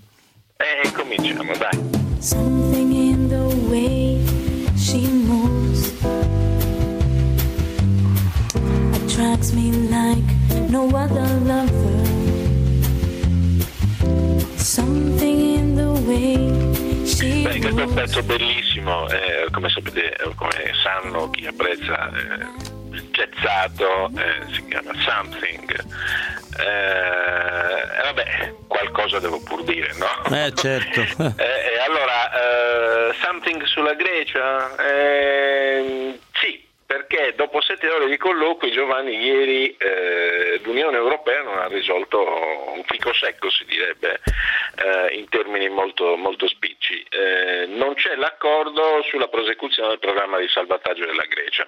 E 0.58 0.92
cominciamo, 0.92 1.54
dai. 1.56 1.80
Something 2.20 2.92
in 2.92 3.30
the 3.30 3.56
way 3.70 4.22
she 4.76 5.08
moves 5.08 5.94
attracts 8.96 9.54
me 9.54 9.72
like 9.88 10.68
no 10.68 10.90
other 10.90 11.40
lover. 11.46 11.97
Something 14.58 15.40
in 15.58 15.76
the 15.76 15.88
way 16.06 17.06
she 17.06 17.42
Beh, 17.44 17.60
questo 17.60 17.68
è 17.68 17.84
un 17.84 17.90
moves. 17.90 17.94
pezzo 17.94 18.24
bellissimo, 18.24 19.08
eh, 19.10 19.48
come 19.52 19.70
sapete, 19.70 20.18
come 20.36 20.72
sanno 20.84 21.30
chi 21.30 21.46
apprezza 21.48 22.10
eh, 22.10 22.96
il 22.96 23.04
jazzato, 23.12 24.10
eh, 24.18 24.54
si 24.54 24.66
chiama 24.68 24.92
Something. 25.06 25.76
Eh, 26.60 28.02
vabbè, 28.04 28.54
qualcosa 28.68 29.20
devo 29.20 29.40
pur 29.42 29.64
dire, 29.64 29.94
no? 29.98 30.36
Eh, 30.36 30.52
certo. 30.56 31.02
Eh, 31.38 31.44
eh, 31.46 31.80
allora, 31.88 33.10
eh, 33.10 33.14
something 33.22 33.64
sulla 33.66 33.94
Grecia? 33.94 34.76
Eh, 34.78 36.20
sì, 36.42 36.66
perché 36.86 37.34
dopo 37.38 37.62
sette 37.62 37.88
ore 37.90 38.08
di 38.08 38.18
colloqui 38.18 38.72
Giovanni 38.72 39.16
ieri 39.18 39.76
eh, 39.78 40.27
l'Unione 40.64 40.98
Europea 40.98 41.42
non 41.42 41.58
ha 41.58 41.68
risolto 41.68 42.20
un 42.74 42.84
fico 42.86 43.14
secco, 43.14 43.50
si 43.50 43.66
direbbe, 43.66 44.20
eh, 44.84 45.16
in 45.16 45.28
termini 45.30 45.70
molto, 45.70 46.16
molto 46.16 46.48
spicci. 46.88 47.06
Eh, 47.10 47.66
non 47.68 47.94
c'è 47.96 48.16
l'accordo 48.16 49.04
sulla 49.10 49.28
prosecuzione 49.28 49.90
del 49.90 50.00
programma 50.00 50.38
di 50.38 50.48
salvataggio 50.48 51.06
della 51.06 51.26
Grecia. 51.26 51.68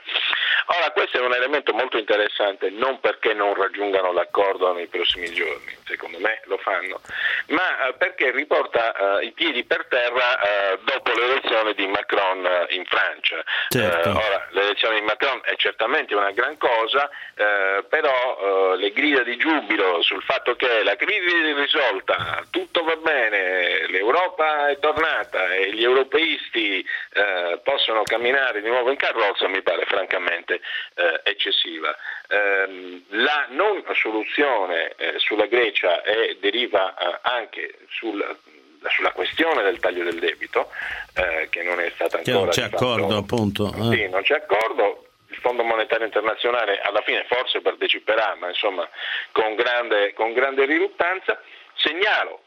Ora, 0.78 0.92
questo 0.92 1.18
è 1.18 1.22
un 1.22 1.34
elemento 1.34 1.74
molto 1.74 1.98
interessante, 1.98 2.70
non 2.70 3.00
perché 3.00 3.34
non 3.34 3.54
raggiungano 3.54 4.14
l'accordo 4.14 4.72
nei 4.74 4.88
prossimi 4.88 5.32
giorni, 5.34 5.76
secondo 5.86 6.20
me 6.20 6.42
lo 6.46 6.58
fanno, 6.58 7.02
ma 7.48 7.88
eh, 7.88 7.94
perché 7.94 8.32
riporta 8.32 9.20
eh, 9.20 9.26
i 9.26 9.32
piedi 9.32 9.64
per 9.64 9.88
terra 9.90 10.40
eh, 10.40 10.80
dopo 10.84 11.12
l'elezione 11.12 11.74
di 11.74 11.88
Macron 11.88 12.46
eh, 12.46 12.76
in 12.76 12.86
Francia. 12.86 13.44
Certo. 13.70 14.10
Eh, 14.10 14.12
ora, 14.12 14.48
l'elezione 14.52 15.00
di 15.00 15.06
Macron 15.06 15.42
è 15.44 15.56
certamente 15.56 16.16
una 16.16 16.32
gran 16.32 16.58
cosa, 16.58 17.10
però 17.90 18.76
le 18.76 18.92
grida 18.92 19.24
di 19.24 19.38
giubilo 19.38 20.02
sul 20.02 20.22
fatto 20.24 20.56
che 20.56 20.84
la 20.84 20.96
crisi 20.96 21.36
è 21.36 21.54
risolta, 21.54 22.44
tutto 22.50 22.84
va 22.84 22.96
bene, 22.98 23.88
l'Europa 23.88 24.68
è 24.68 24.78
tornata 24.80 25.09
e 25.10 25.74
gli 25.74 25.84
europeisti 25.84 26.86
eh, 27.14 27.60
possono 27.64 28.04
camminare 28.04 28.62
di 28.62 28.68
nuovo 28.70 28.92
in 28.92 28.98
carrozza 28.98 29.48
mi 29.48 29.62
pare 29.62 29.86
francamente 29.86 30.62
eh, 30.96 31.22
eccessiva. 31.24 31.96
Ehm, 32.28 33.04
la 33.10 33.48
non 33.50 33.84
soluzione 33.94 34.94
eh, 34.98 35.14
sulla 35.18 35.46
Grecia 35.48 36.02
è- 36.04 36.36
deriva 36.40 36.96
eh, 36.96 37.20
anche 37.24 37.80
sul- 37.90 38.38
sulla 38.96 39.12
questione 39.12 39.62
del 39.64 39.80
taglio 39.80 40.04
del 40.06 40.20
debito, 40.20 40.72
eh, 41.16 41.48
che 41.50 41.64
non 41.64 41.80
è 41.82 41.90
stata 41.96 42.20
Che 42.20 42.32
ancora 42.32 42.46
non 42.46 42.50
c'è 42.54 42.64
accordo, 42.64 43.18
appunto. 43.18 43.68
eh. 43.76 43.96
sì, 43.96 44.08
non 44.10 44.22
c'è 44.22 44.36
accordo. 44.36 45.04
Il 45.32 45.36
Fondo 45.38 45.64
Monetario 45.64 46.06
Internazionale 46.06 46.80
alla 46.82 47.02
fine 47.02 47.24
forse 47.30 47.62
parteciperà, 47.62 48.36
ma 48.40 48.48
insomma 48.48 48.88
con 49.32 49.54
grande, 49.56 50.14
con 50.14 50.34
grande 50.34 50.66
riluttanza. 50.66 51.40
Segnalo 51.76 52.42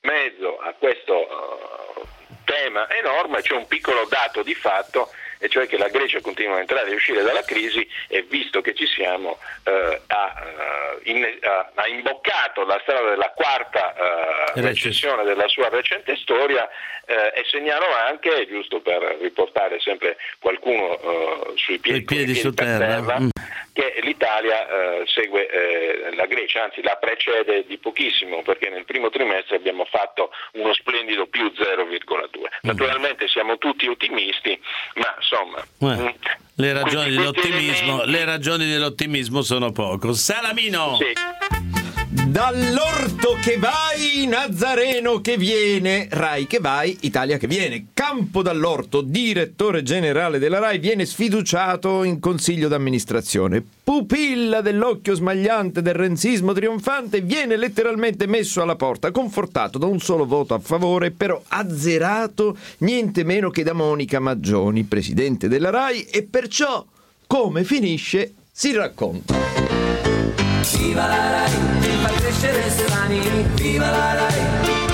mezzo 0.00 0.58
a 0.58 0.72
questo 0.78 1.55
tema 2.66 2.88
enorme 2.90 3.42
c'è 3.42 3.54
un 3.54 3.66
piccolo 3.66 4.06
dato 4.08 4.42
di 4.42 4.54
fatto 4.54 5.10
e 5.38 5.48
cioè 5.48 5.66
che 5.66 5.76
la 5.76 5.88
Grecia 5.88 6.20
continua 6.20 6.56
a 6.56 6.60
entrare 6.60 6.90
e 6.90 6.94
uscire 6.94 7.22
dalla 7.22 7.42
crisi 7.42 7.86
e 8.08 8.22
visto 8.22 8.60
che 8.60 8.74
ci 8.74 8.86
siamo 8.86 9.38
eh, 9.64 10.00
ha, 10.06 10.34
eh, 10.42 11.10
in- 11.10 11.38
ha- 11.42 11.86
imboccato 11.86 12.64
la 12.64 12.78
strada 12.82 13.10
della 13.10 13.32
quarta 13.36 13.94
eh, 13.94 14.60
recessione 14.62 15.24
della 15.24 15.46
sua 15.46 15.68
recente 15.68 16.16
storia 16.16 16.68
eh, 17.04 17.40
e 17.40 17.44
segnalo 17.48 17.84
anche, 17.94 18.46
giusto 18.48 18.80
per 18.80 19.18
riportare 19.20 19.78
sempre 19.78 20.16
qualcuno 20.40 20.98
eh, 20.98 21.52
sui 21.56 21.78
piedi, 21.78 22.02
piedi 22.02 22.24
con 22.24 22.34
i 22.34 22.40
su 22.40 22.54
per 22.54 22.78
terra. 22.78 23.20
Mm. 23.20 23.28
Che 23.76 24.00
l'Italia 24.00 24.66
eh, 24.66 25.04
segue 25.06 25.46
eh, 25.50 26.14
la 26.16 26.24
Grecia, 26.24 26.64
anzi 26.64 26.80
la 26.82 26.96
precede 26.96 27.66
di 27.66 27.76
pochissimo 27.76 28.40
perché 28.42 28.70
nel 28.70 28.86
primo 28.86 29.10
trimestre 29.10 29.56
abbiamo 29.56 29.84
fatto 29.84 30.30
uno 30.52 30.72
splendido 30.72 31.26
più 31.26 31.44
0,2. 31.44 32.00
Naturalmente 32.62 33.28
siamo 33.28 33.58
tutti 33.58 33.86
ottimisti, 33.86 34.58
ma 34.94 35.14
insomma... 35.18 35.60
Eh, 35.60 36.02
mm, 36.02 36.14
le, 36.56 36.72
ragioni 36.72 37.10
le 38.06 38.24
ragioni 38.24 38.66
dell'ottimismo 38.66 39.42
sono 39.42 39.72
poco. 39.72 40.14
Salamino! 40.14 40.96
Dall'orto 42.26 43.38
che 43.40 43.56
vai, 43.56 44.26
Nazareno 44.26 45.20
che 45.20 45.36
viene, 45.36 46.08
Rai 46.10 46.48
che 46.48 46.58
vai, 46.58 46.96
Italia 47.02 47.38
che 47.38 47.46
viene. 47.46 47.86
Campo 47.94 48.42
dall'orto, 48.42 49.00
direttore 49.00 49.84
generale 49.84 50.40
della 50.40 50.58
Rai, 50.58 50.78
viene 50.78 51.06
sfiduciato 51.06 52.02
in 52.02 52.18
consiglio 52.18 52.66
d'amministrazione. 52.66 53.64
Pupilla 53.84 54.60
dell'occhio 54.60 55.14
smagliante 55.14 55.82
del 55.82 55.94
renzismo 55.94 56.52
trionfante, 56.52 57.20
viene 57.20 57.56
letteralmente 57.56 58.26
messo 58.26 58.60
alla 58.60 58.76
porta, 58.76 59.12
confortato 59.12 59.78
da 59.78 59.86
un 59.86 60.00
solo 60.00 60.26
voto 60.26 60.54
a 60.54 60.58
favore, 60.58 61.12
però 61.12 61.40
azzerato 61.46 62.56
niente 62.78 63.22
meno 63.22 63.50
che 63.50 63.62
da 63.62 63.72
Monica 63.72 64.18
Maggioni, 64.18 64.82
presidente 64.82 65.46
della 65.46 65.70
Rai, 65.70 66.02
e 66.02 66.24
perciò 66.24 66.84
come 67.28 67.62
finisce 67.62 68.34
si 68.50 68.72
racconta. 68.72 69.55
Viva 70.74 71.06
la 71.06 71.30
Rai, 71.30 71.52
che 71.80 71.88
fa 72.02 72.08
crescere 72.08 72.70
strani, 72.70 73.20
viva 73.54 73.88
la 73.88 74.14
Rai. 74.14 74.84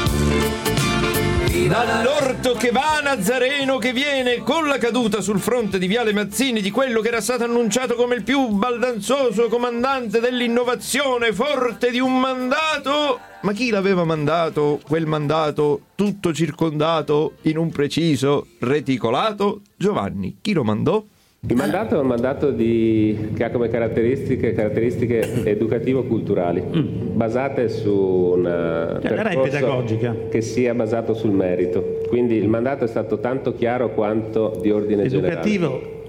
Viva 1.46 1.84
la 1.84 2.02
Dall'orto 2.02 2.54
che 2.54 2.70
va 2.70 3.00
Nazareno 3.02 3.78
che 3.78 3.92
viene 3.92 4.42
con 4.42 4.66
la 4.66 4.76
caduta 4.76 5.22
sul 5.22 5.40
fronte 5.40 5.78
di 5.78 5.86
Viale 5.86 6.12
Mazzini 6.12 6.60
di 6.60 6.70
quello 6.70 7.00
che 7.00 7.08
era 7.08 7.20
stato 7.22 7.44
annunciato 7.44 7.94
come 7.94 8.16
il 8.16 8.22
più 8.22 8.48
baldanzoso 8.48 9.48
comandante 9.48 10.20
dell'innovazione, 10.20 11.32
forte 11.32 11.90
di 11.90 12.00
un 12.00 12.20
mandato. 12.20 13.20
Ma 13.40 13.52
chi 13.52 13.70
l'aveva 13.70 14.04
mandato? 14.04 14.80
Quel 14.86 15.06
mandato 15.06 15.86
tutto 15.94 16.34
circondato 16.34 17.36
in 17.42 17.56
un 17.56 17.70
preciso 17.70 18.46
reticolato? 18.60 19.62
Giovanni, 19.76 20.36
chi 20.40 20.52
lo 20.52 20.64
mandò? 20.64 21.02
Il 21.48 21.56
mandato 21.56 21.96
è 21.96 21.98
un 21.98 22.06
mandato 22.06 22.52
di- 22.52 23.30
che 23.34 23.42
ha 23.42 23.50
come 23.50 23.68
caratteristiche, 23.68 24.52
caratteristiche 24.52 25.42
educativo-culturali, 25.44 26.60
basate 26.60 27.68
su 27.68 27.92
un 27.92 28.40
Mm. 28.42 29.00
Cioè, 29.04 29.40
pedagogica. 29.42 30.14
che 30.30 30.40
sia 30.40 30.72
basato 30.72 31.14
sul 31.14 31.32
merito. 31.32 31.98
Quindi 32.06 32.36
il 32.36 32.46
mandato 32.48 32.84
è 32.84 32.86
stato 32.86 33.18
tanto 33.18 33.54
chiaro 33.54 33.92
quanto 33.92 34.56
di 34.62 34.70
ordine 34.70 35.02
Educativo, 35.02 35.66
generale. 35.66 36.00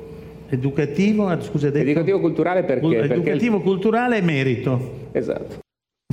educativo, 0.49 1.27
ah, 1.27 1.41
scusa, 1.41 1.71
detto? 1.71 1.83
Educativo 1.89 2.19
culturale 2.19 2.63
perché? 2.63 2.81
Cul- 2.81 2.95
Perché 2.97 3.13
Educativo, 3.15 3.59
culturale 3.61 4.17
e 4.17 4.21
merito. 4.21 5.07
Esatto. 5.13 5.57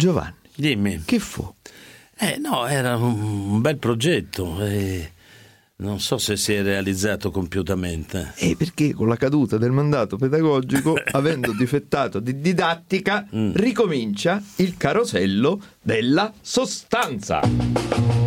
Giovanni. 0.01 0.37
Dimmi. 0.57 1.03
Che 1.05 1.19
fu? 1.19 1.47
Eh 2.19 2.39
no, 2.39 2.67
era 2.67 2.97
un, 2.97 3.61
bel 3.61 3.77
progetto 3.77 4.57
e 4.65 5.11
non 5.81 6.01
so 6.01 6.19
se 6.19 6.37
si 6.37 6.55
è 6.55 6.63
realizzato 6.63 7.31
compiutamente. 7.31 8.33
E 8.37 8.55
perché 8.57 8.95
con 8.95 9.09
la 9.09 9.17
caduta 9.17 9.59
del 9.59 9.73
mandato 9.73 10.17
pedagogico, 10.17 10.95
avendo 11.13 11.53
difettato 11.53 12.21
di 12.21 12.41
didattica, 12.41 13.27
ricomincia 13.31 14.43
il 14.57 14.77
carosello 14.77 15.61
della 15.83 16.33
sostanza. 16.41 18.20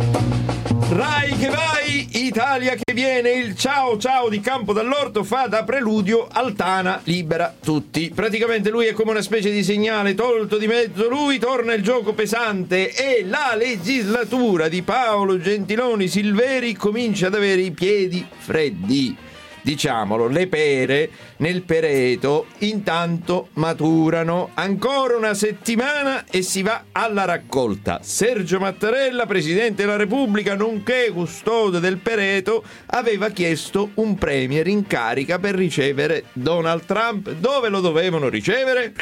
Rai 0.90 1.36
che 1.38 1.48
vai, 1.48 2.08
Italia 2.26 2.74
che 2.74 2.92
viene, 2.92 3.30
il 3.30 3.56
ciao 3.56 3.96
ciao 3.96 4.28
di 4.28 4.40
Campo 4.40 4.74
dall'Orto 4.74 5.24
fa 5.24 5.46
da 5.46 5.64
preludio 5.64 6.28
Altana 6.30 7.00
libera 7.04 7.54
tutti. 7.58 8.12
Praticamente 8.14 8.68
lui 8.70 8.86
è 8.86 8.92
come 8.92 9.12
una 9.12 9.22
specie 9.22 9.50
di 9.50 9.64
segnale 9.64 10.14
tolto 10.14 10.58
di 10.58 10.66
mezzo, 10.66 11.08
lui 11.08 11.38
torna 11.38 11.72
il 11.72 11.82
gioco 11.82 12.12
pesante 12.12 12.92
e 12.92 13.24
la 13.26 13.54
legislatura 13.56 14.68
di 14.68 14.82
Paolo 14.82 15.40
Gentiloni 15.40 16.06
Silveri 16.06 16.74
comincia 16.74 17.28
ad 17.28 17.34
avere 17.34 17.62
i 17.62 17.70
piedi 17.70 18.24
freddi. 18.36 19.16
Diciamolo, 19.64 20.28
le 20.28 20.46
pere 20.46 21.08
nel 21.38 21.62
pereto 21.62 22.48
intanto 22.58 23.48
maturano. 23.54 24.50
Ancora 24.52 25.16
una 25.16 25.32
settimana 25.32 26.26
e 26.30 26.42
si 26.42 26.62
va 26.62 26.84
alla 26.92 27.24
raccolta. 27.24 28.00
Sergio 28.02 28.58
Mattarella, 28.58 29.24
Presidente 29.24 29.84
della 29.84 29.96
Repubblica, 29.96 30.54
nonché 30.54 31.10
custode 31.14 31.80
del 31.80 31.96
pereto, 31.96 32.62
aveva 32.88 33.30
chiesto 33.30 33.92
un 33.94 34.18
premier 34.18 34.66
in 34.66 34.86
carica 34.86 35.38
per 35.38 35.54
ricevere 35.54 36.24
Donald 36.34 36.84
Trump. 36.84 37.30
Dove 37.30 37.70
lo 37.70 37.80
dovevano 37.80 38.28
ricevere? 38.28 38.92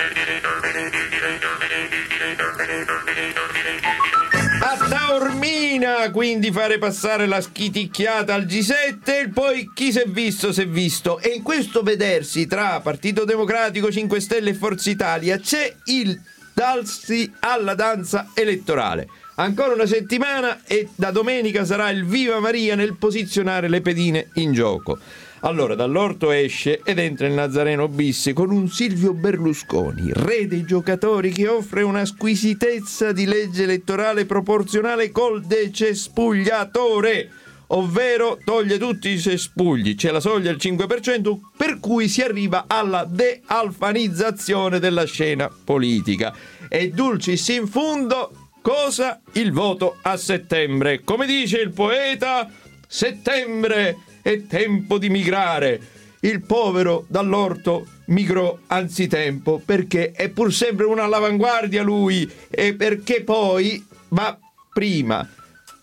Taormina, 5.13 6.11
quindi 6.11 6.51
fare 6.51 6.79
passare 6.79 7.27
la 7.27 7.43
schiticchiata 7.43 8.33
al 8.33 8.47
G7 8.47 9.25
e 9.25 9.29
poi 9.29 9.71
chi 9.75 9.93
si 9.93 9.99
è 9.99 10.07
visto 10.07 10.55
si 10.55 10.63
è 10.63 10.67
visto. 10.67 11.19
E 11.19 11.35
in 11.35 11.43
questo 11.43 11.83
vedersi 11.83 12.47
tra 12.47 12.81
Partito 12.81 13.27
Democratico, 13.27 13.93
5 13.93 14.21
Stelle 14.21 14.51
e 14.51 14.55
Forza 14.55 14.89
Italia 14.89 15.37
c'è 15.39 15.71
il 15.85 16.19
dalsi 16.55 17.31
alla 17.41 17.75
danza 17.75 18.31
elettorale. 18.33 19.07
Ancora 19.35 19.75
una 19.75 19.85
settimana 19.85 20.63
e 20.65 20.89
da 20.95 21.11
domenica 21.11 21.67
sarà 21.67 21.91
il 21.91 22.07
Viva 22.07 22.41
Maria 22.41 22.75
nel 22.75 22.97
posizionare 22.97 23.69
le 23.69 23.83
pedine 23.83 24.31
in 24.37 24.55
gioco. 24.55 24.99
Allora, 25.45 25.74
dall'orto 25.74 26.30
esce 26.30 26.82
ed 26.84 27.01
entra 27.01 27.26
il 27.26 27.32
Nazareno 27.32 27.88
bis 27.88 28.30
con 28.32 28.53
un 28.53 28.68
Silvio 28.68 29.12
Berlusconi, 29.12 30.11
re 30.12 30.47
dei 30.47 30.64
giocatori 30.64 31.32
che 31.32 31.49
offre 31.49 31.82
una 31.82 32.05
squisitezza 32.05 33.11
di 33.11 33.26
legge 33.26 33.64
elettorale 33.64 34.24
proporzionale 34.24 35.11
col 35.11 35.43
decespugliatore, 35.43 37.28
ovvero 37.68 38.38
toglie 38.45 38.78
tutti 38.78 39.09
i 39.09 39.18
cespugli, 39.18 39.97
c'è 39.97 40.12
la 40.12 40.20
soglia 40.20 40.55
del 40.55 40.61
5%, 40.61 41.38
per 41.57 41.80
cui 41.80 42.07
si 42.07 42.22
arriva 42.22 42.66
alla 42.68 43.05
dealfanizzazione 43.05 44.78
della 44.78 45.07
scena 45.07 45.51
politica. 45.64 46.32
E 46.68 46.90
dulcis 46.90 47.49
in 47.49 47.66
fundo, 47.66 48.51
cosa? 48.62 49.20
Il 49.32 49.51
voto 49.51 49.97
a 50.03 50.16
settembre. 50.16 51.03
Come 51.03 51.26
dice 51.26 51.59
il 51.59 51.72
poeta, 51.72 52.49
settembre 52.86 53.97
è 54.23 54.47
tempo 54.47 54.99
di 54.99 55.11
migrare. 55.11 55.81
Il 56.20 56.43
povero 56.43 57.05
dall'orto 57.09 57.87
migrò 58.07 58.57
anzitempo 58.68 59.61
perché 59.64 60.12
è 60.12 60.29
pur 60.29 60.53
sempre 60.53 60.87
una 60.87 61.05
all'avanguardia 61.05 61.83
lui 61.83 62.31
e 62.49 62.75
perché 62.75 63.23
poi 63.23 63.85
va 64.09 64.39
prima, 64.73 65.29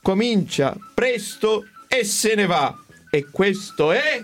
comincia 0.02 0.76
presto 0.94 1.66
e 1.88 2.04
se 2.06 2.36
ne 2.36 2.46
va. 2.46 2.74
E 3.12 3.26
questo 3.30 3.92
è... 3.92 4.24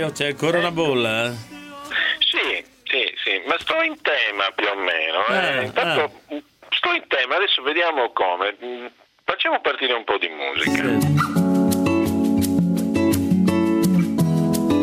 Mario, 0.00 0.12
c'è 0.12 0.26
ancora 0.28 0.58
una 0.58 0.70
bolla? 0.70 1.30
Sì, 1.30 2.64
sì, 2.84 3.04
sì, 3.22 3.42
ma 3.46 3.56
sto 3.58 3.82
in 3.82 4.00
tema 4.00 4.50
più 4.54 4.66
o 4.66 4.74
meno. 4.76 5.26
eh. 5.28 5.58
Ah, 5.58 5.62
Intanto 5.62 6.12
sto 6.70 6.92
in 6.94 7.04
tema, 7.06 7.36
adesso 7.36 7.60
vediamo 7.62 8.10
come. 8.12 8.56
Mm, 8.64 8.86
Facciamo 9.24 9.60
partire 9.60 9.92
un 9.92 10.04
po' 10.04 10.16
di 10.18 10.28
musica. 10.28 10.82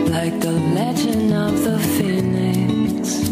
Like 0.10 0.38
the 0.40 0.52
legend 0.74 1.32
of 1.34 1.64
the 1.64 1.78
phoenix, 1.98 3.28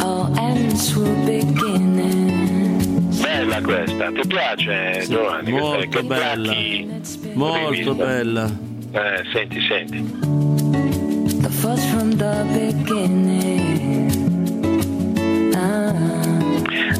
all 0.00 0.32
ends 0.38 0.94
were 0.96 1.12
beginnings. 1.26 3.20
Bella 3.20 3.60
questa, 3.60 4.10
ti 4.12 4.26
piace 4.26 5.04
Giovanni? 5.08 5.50
molto 5.50 6.02
bella. 6.04 6.54
Molto 7.34 7.94
bella. 7.94 8.68
Eh, 8.92 9.24
senti, 9.32 9.60
senti. 9.60 10.02
The 11.42 11.48
first 11.48 11.86
from 11.90 12.16
the 12.16 12.44
beginning. 12.52 14.10
Ah. 15.54 15.94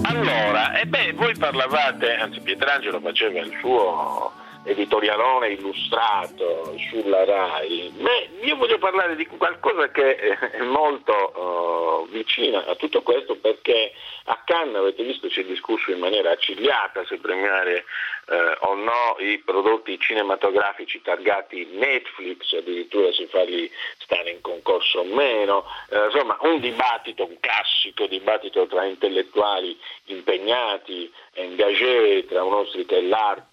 Allora, 0.09 0.78
e 0.78 0.86
beh, 0.86 1.14
voi 1.14 1.34
parlavate, 1.36 2.14
anzi 2.14 2.41
Pietrangelo 2.41 3.01
faceva 3.01 3.41
il 3.41 3.53
suo 3.61 4.30
editorialone 4.64 5.49
illustrato 5.53 6.76
sulla 6.91 7.24
RAI, 7.24 7.93
Beh, 7.97 8.28
io 8.43 8.57
voglio 8.57 8.78
parlare 8.78 9.16
di 9.16 9.26
qualcosa 9.26 9.91
che 9.91 10.16
è 10.16 10.62
molto 10.62 12.07
eh, 12.07 12.12
vicina 12.12 12.66
a 12.66 12.74
tutto 12.74 13.03
questo 13.03 13.36
perché 13.36 13.93
a 14.24 14.38
Cannes 14.45 14.76
avete 14.76 15.03
visto 15.03 15.30
si 15.30 15.41
è 15.41 15.45
discusso 15.45 15.91
in 15.91 15.99
maniera 15.99 16.30
accigliata 16.30 17.05
se 17.07 17.16
premiare 17.16 17.84
eh, 18.31 18.57
o 18.61 18.74
no 18.74 19.16
i 19.18 19.39
prodotti 19.39 19.99
cinematografici 19.99 21.03
targati 21.03 21.66
Netflix, 21.72 22.53
addirittura 22.53 23.12
se 23.12 23.26
farli 23.26 23.70
stare 23.99 24.31
in 24.31 24.41
concorso 24.41 25.01
o 25.01 25.05
meno, 25.05 25.64
Eh, 25.91 26.05
insomma 26.05 26.37
un 26.43 26.61
dibattito, 26.61 27.24
un 27.24 27.39
classico 27.41 28.07
dibattito 28.07 28.66
tra 28.66 28.85
intellettuali 28.85 29.76
impegnati, 30.07 31.12
engagé 31.35 32.24
tra 32.26 32.45
un'ostrica 32.45 32.95
e 32.95 33.09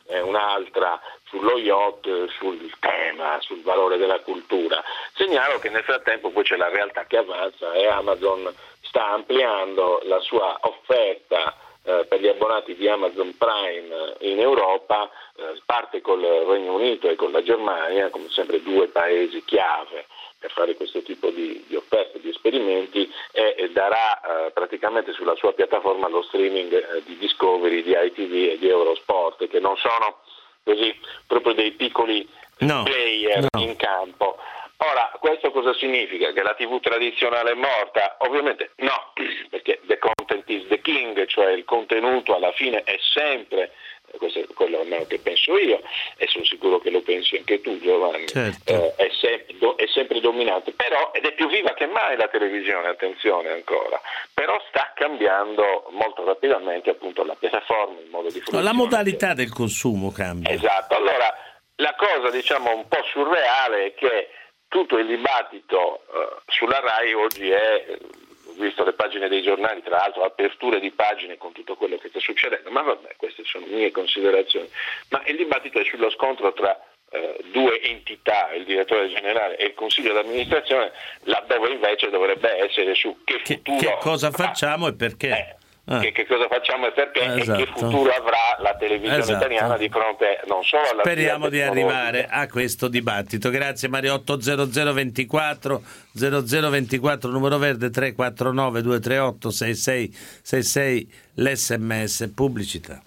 e 0.10 0.22
un'altra 0.22 1.02
sullo 1.30 1.58
yacht, 1.58 2.28
sul 2.38 2.72
tema, 2.80 3.40
sul 3.42 3.62
valore 3.62 3.98
della 3.98 4.20
cultura. 4.20 4.84
Segnalo 5.16 5.60
che 5.60 5.70
nel 5.70 5.84
frattempo 5.84 6.30
poi 6.30 6.44
c'è 6.44 6.56
la 6.56 6.70
realtà 6.70 7.06
che 7.06 7.18
avanza 7.18 7.74
e 7.74 7.88
Amazon 7.88 8.54
sta 8.82 9.08
ampliando 9.08 10.00
la 10.04 10.20
sua 10.20 10.58
offerta 10.62 11.56
eh, 11.88 12.06
per 12.06 12.20
gli 12.20 12.28
abbonati 12.28 12.76
di 12.76 12.86
Amazon 12.90 13.34
Prime 13.38 14.16
in 14.20 14.42
Europa, 14.42 15.10
eh, 15.38 15.62
parte 15.66 16.02
col 16.02 16.22
Regno 16.22 16.74
Unito 16.74 17.08
e 17.08 17.16
con 17.16 17.32
la 17.32 17.42
Germania, 17.42 18.10
come 18.10 18.28
sempre 18.30 18.62
due 18.62 18.88
paesi 18.90 19.42
chiave 19.46 20.06
per 20.38 20.52
fare 20.52 20.76
questo 20.76 21.02
tipo 21.02 21.30
di, 21.30 21.64
di 21.66 21.76
offerte, 21.78 22.20
di 22.20 22.30
esperimenti 22.30 23.10
e, 23.32 23.56
e 23.58 23.72
darà 23.72 24.20
eh, 24.20 24.52
praticamente 24.52 25.14
sulla 25.14 25.36
sua 25.36 25.54
piattaforma 25.54 26.10
lo 26.10 26.24
streaming 26.24 26.74
eh, 26.74 27.04
di 27.06 27.18
Discovery, 27.18 27.82
di 27.82 27.96
ITV 27.98 28.52
e 28.52 28.58
di 28.60 28.68
Eurosport, 28.68 29.48
che 29.48 29.60
non 29.60 29.78
sono 29.78 30.20
così 30.66 30.94
proprio 31.26 31.54
dei 31.54 31.72
piccoli 31.72 32.28
No, 32.60 32.84
player 32.84 33.46
no. 33.52 33.62
in 33.62 33.76
campo. 33.76 34.38
Ora, 34.80 35.12
questo 35.20 35.50
cosa 35.52 35.74
significa? 35.74 36.32
Che 36.32 36.44
la 36.44 36.54
TV 36.54 36.80
tradizionale 36.80 37.52
è 37.52 37.56
morta? 37.56 38.18
Ovviamente 38.20 38.72
no, 38.78 39.12
perché 39.50 39.80
the 39.88 39.98
content 39.98 40.48
is 40.50 40.68
the 40.68 40.80
king, 40.82 41.26
cioè 41.26 41.52
il 41.52 41.66
contenuto 41.66 42.36
alla 42.36 42.52
fine 42.52 42.84
è 42.84 42.96
sempre, 43.12 43.72
questo 44.18 44.40
è 44.40 44.46
quello 44.54 44.82
almeno 44.82 45.06
che 45.08 45.18
penso 45.18 45.58
io, 45.58 45.82
e 46.18 46.28
sono 46.28 46.46
sicuro 46.46 46.78
che 46.78 46.92
lo 46.92 47.02
pensi 47.02 47.38
anche 47.38 47.60
tu 47.62 47.80
Giovanni, 47.80 48.28
Certo. 48.28 48.72
eh, 48.72 48.94
è, 48.98 49.10
sempre, 49.20 49.58
do- 49.58 49.76
è 49.78 49.88
sempre 49.88 50.20
dominante, 50.20 50.72
però, 50.74 51.10
ed 51.12 51.26
è 51.26 51.34
più 51.34 51.48
viva 51.50 51.74
che 51.74 51.88
mai 51.88 52.16
la 52.16 52.28
televisione, 52.28 52.88
attenzione 52.90 53.50
ancora, 53.50 54.00
però 54.32 54.62
sta 54.70 54.92
cambiando 54.94 55.88
molto 55.90 56.24
rapidamente 56.24 56.92
appunto 56.92 57.24
la 57.24 57.34
piattaforma, 57.34 58.00
il 58.00 58.10
modo 58.12 58.28
di 58.30 58.36
No, 58.38 58.44
fruizione. 58.44 58.64
la 58.64 58.74
modalità 58.74 59.34
del 59.34 59.52
consumo 59.52 60.12
cambia. 60.12 60.52
Esatto, 60.54 60.96
allora 60.96 61.34
la 61.78 61.96
cosa 61.96 62.30
diciamo 62.30 62.76
un 62.76 62.88
po' 62.88 63.04
surreale 63.12 63.86
è 63.86 63.94
che 63.96 64.30
tutto 64.68 64.98
il 64.98 65.08
dibattito 65.08 66.02
eh, 66.14 66.42
sulla 66.48 66.80
RAI 66.80 67.14
oggi 67.14 67.50
è, 67.50 67.86
eh, 67.88 68.00
ho 68.48 68.54
visto 68.58 68.84
le 68.84 68.94
pagine 68.94 69.28
dei 69.28 69.42
giornali, 69.42 69.82
tra 69.82 69.98
l'altro 69.98 70.24
aperture 70.24 70.80
di 70.80 70.92
pagine 70.92 71.38
con 71.38 71.52
tutto 71.52 71.76
quello 71.76 71.98
che 71.98 72.10
sta 72.10 72.20
succedendo, 72.20 72.70
ma 72.72 72.82
vabbè, 72.82 73.16
queste 73.18 73.44
sono 73.46 73.66
mie 73.68 73.92
considerazioni, 73.92 74.70
ma 75.10 75.22
il 75.26 75.38
dibattito 75.38 75.80
è 75.80 75.86
sullo 75.86 76.10
scontro 76.10 76.54
tra 76.54 76.80
eh, 77.10 77.40
due 77.52 77.82
entità, 77.82 78.52
il 78.54 78.66
direttore 78.66 79.08
generale 79.10 79.58
e 79.58 79.68
il 79.68 79.74
consiglio 79.74 80.14
d'amministrazione, 80.14 80.92
laddove 81.24 81.72
invece 81.72 82.10
dovrebbe 82.10 82.52
essere 82.66 82.94
su 82.96 83.18
che 83.24 83.40
futuro 83.44 83.78
Che 83.78 83.98
cosa 84.00 84.32
facciamo 84.32 84.88
e 84.88 84.94
perché? 84.94 85.58
Ah. 85.90 86.00
che, 86.00 86.12
che 86.12 86.26
cosa 86.28 86.48
facciamo 86.50 86.88
e 86.88 86.92
perché 86.92 87.20
e 87.24 87.40
Esatto. 87.40 87.64
che 87.64 87.72
futuro 87.72 88.12
avrà 88.12 88.58
la 88.60 88.76
televisione 88.76 89.20
Esatto. 89.20 89.38
italiana 89.46 89.78
di 89.78 89.88
fronte 89.88 90.42
non 90.48 90.62
solo 90.64 90.84
alla 90.92 91.02
Speriamo 91.02 91.48
di 91.48 91.62
arrivare 91.62 92.28
a 92.30 92.46
questo 92.48 92.90
dibattito. 92.90 93.50
Grazie 93.50 93.88
Mario 93.88 94.16
80024 94.16 95.82
0024 96.14 97.32
numero 97.32 97.58
verde 97.58 97.90
349 97.90 98.82
238 98.82 99.50
6666 99.50 101.12
l'SMS 101.36 102.32
pubblicità. 102.36 103.02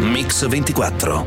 Mix 0.00 0.46
24. 0.46 1.26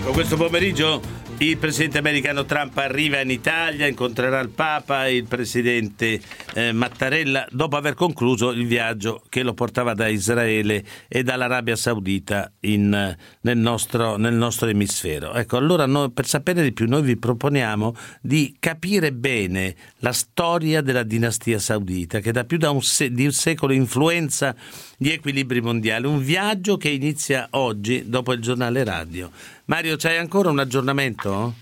Ecco, 0.00 0.12
questo 0.12 0.38
pomeriggio 0.38 1.02
il 1.40 1.58
presidente 1.58 1.98
americano 1.98 2.46
Trump 2.46 2.76
arriva 2.78 3.20
in 3.20 3.30
Italia, 3.30 3.86
incontrerà 3.86 4.40
il 4.40 4.48
Papa 4.48 5.06
e 5.06 5.16
il 5.16 5.24
presidente 5.24 6.20
eh, 6.54 6.72
Mattarella 6.72 7.46
dopo 7.50 7.76
aver 7.76 7.92
concluso 7.94 8.50
il 8.50 8.66
viaggio 8.66 9.22
che 9.28 9.42
lo 9.42 9.52
portava 9.52 9.92
da 9.92 10.06
Israele 10.08 10.84
e 11.06 11.22
dall'Arabia 11.22 11.76
Saudita 11.76 12.50
in, 12.60 13.16
nel, 13.40 13.56
nostro, 13.58 14.16
nel 14.16 14.34
nostro 14.34 14.68
emisfero. 14.68 15.34
Ecco, 15.34 15.58
allora 15.58 15.84
noi, 15.84 16.10
per 16.10 16.26
sapere 16.26 16.62
di 16.62 16.72
più 16.72 16.86
noi 16.88 17.02
vi 17.02 17.18
proponiamo 17.18 17.94
di 18.22 18.56
capire 18.58 19.12
bene 19.12 19.74
la 19.98 20.12
storia 20.12 20.80
della 20.80 21.02
dinastia 21.02 21.58
saudita 21.58 22.20
che 22.20 22.32
da 22.32 22.44
più 22.44 22.56
da 22.56 22.70
un 22.70 22.82
se- 22.82 23.12
di 23.12 23.26
un 23.26 23.32
secolo 23.32 23.74
influenza 23.74 24.54
gli 24.96 25.08
equilibri 25.08 25.60
mondiali. 25.60 26.06
Un 26.06 26.22
viaggio 26.22 26.76
che 26.76 26.90
inizia 26.90 27.48
oggi 27.52 28.08
dopo 28.08 28.34
il 28.34 28.40
giornale 28.40 28.84
radio. 28.84 29.30
Mario, 29.70 29.89
c'hai 29.96 30.16
ancora 30.18 30.50
un 30.50 30.58
aggiornamento? 30.58 31.54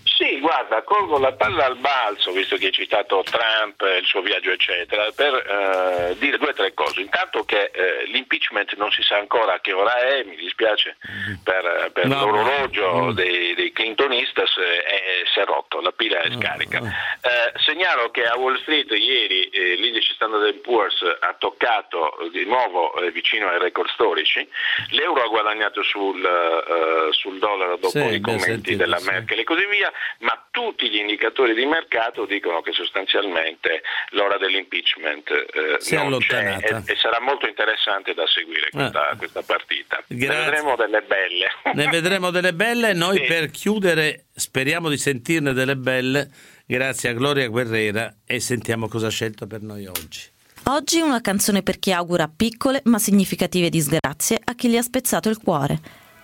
Sì, 0.89 0.95
colgo 0.95 1.19
la 1.19 1.33
palla 1.33 1.65
al 1.65 1.77
balzo, 1.77 2.31
visto 2.31 2.57
che 2.57 2.67
hai 2.67 2.71
citato 2.71 3.23
Trump, 3.23 3.81
il 3.99 4.05
suo 4.05 4.21
viaggio, 4.21 4.51
eccetera, 4.51 5.11
per 5.15 5.33
eh, 5.35 6.15
dire 6.17 6.37
due 6.37 6.49
o 6.49 6.53
tre 6.53 6.73
cose. 6.73 7.01
Intanto 7.01 7.43
che 7.45 7.69
eh, 7.71 8.05
l'impeachment 8.07 8.73
non 8.75 8.91
si 8.91 9.03
sa 9.03 9.17
ancora 9.17 9.53
a 9.53 9.59
che 9.59 9.71
ora 9.73 9.95
è, 9.99 10.23
mi 10.23 10.35
dispiace 10.35 10.97
per, 11.43 11.91
per 11.93 12.07
No, 12.07 12.25
l'orologio 12.25 12.91
no. 12.91 13.13
dei, 13.13 13.53
dei 13.53 13.71
Clintonistas, 13.71 14.57
eh, 14.57 14.83
è- 14.83 15.21
si 15.31 15.39
è 15.39 15.45
rotto, 15.45 15.79
la 15.81 15.91
pila 15.91 16.19
è 16.21 16.31
scarica. 16.31 16.79
Eh, 16.79 17.59
segnalo 17.59 18.09
che 18.09 18.25
a 18.25 18.35
Wall 18.37 18.59
Street 18.61 18.89
ieri 18.91 19.43
eh, 19.49 19.75
l'indice 19.75 20.13
Standard 20.13 20.53
Poor's 20.61 21.01
ha 21.19 21.35
toccato 21.37 22.17
di 22.31 22.45
nuovo 22.45 22.95
eh, 23.01 23.11
vicino 23.11 23.47
ai 23.47 23.59
record 23.59 23.89
storici, 23.89 24.47
l'euro 24.89 25.21
ha 25.23 25.27
guadagnato 25.27 25.83
sul, 25.83 27.07
sul 27.11 27.37
dollaro 27.39 27.75
dopo 27.75 27.89
Sì, 27.99 28.05
i 28.05 28.19
beh, 28.19 28.21
commenti 28.21 28.43
sentito, 28.43 28.77
della 28.77 28.97
sì. 28.97 29.09
Merkel 29.09 29.39
e 29.39 29.43
così 29.43 29.65
via, 29.67 29.91
ma 30.19 30.45
tutti 30.49 30.78
gli 30.87 30.97
indicatori 30.97 31.55
di 31.55 31.65
mercato 31.65 32.25
dicono 32.25 32.61
che 32.61 32.71
sostanzialmente 32.71 33.81
l'ora 34.11 34.37
dell'impeachment 34.37 35.27
eh, 35.29 35.75
Si 35.79 35.95
è 35.95 36.03
non 36.07 36.19
c'è 36.19 36.37
allontanata. 36.37 36.83
e, 36.85 36.93
e 36.93 36.95
sarà 36.95 37.19
molto 37.19 37.47
interessante 37.47 38.13
da 38.13 38.25
seguire 38.27 38.69
questa, 38.69 39.15
questa 39.17 39.41
partita. 39.41 40.01
Ne 40.07 40.15
Grazie. 40.17 40.43
vedremo 40.45 40.75
delle 40.75 41.01
belle. 41.01 41.47
Ne 41.73 41.87
vedremo 41.89 42.29
delle 42.31 42.53
belle. 42.53 42.93
Noi 42.93 43.17
Sì. 43.17 43.23
per 43.25 43.49
chiudere 43.51 44.25
speriamo 44.33 44.87
di 44.89 44.97
sentirne 44.97 45.53
delle 45.53 45.75
belle. 45.75 46.29
Grazie 46.65 47.09
a 47.09 47.13
Gloria 47.13 47.47
Guerrera 47.47 48.13
e 48.25 48.39
sentiamo 48.39 48.87
cosa 48.87 49.07
ha 49.07 49.09
scelto 49.09 49.47
per 49.47 49.61
noi 49.61 49.87
oggi. 49.87 50.21
Oggi 50.65 50.99
una 50.99 51.19
canzone 51.19 51.63
per 51.63 51.79
chi 51.79 51.91
augura 51.91 52.29
piccole 52.33 52.81
ma 52.85 52.99
significative 52.99 53.69
disgrazie 53.69 54.39
a 54.43 54.53
chi 54.53 54.69
gli 54.69 54.77
ha 54.77 54.81
spezzato 54.83 55.27
il 55.29 55.37
cuore. 55.41 55.79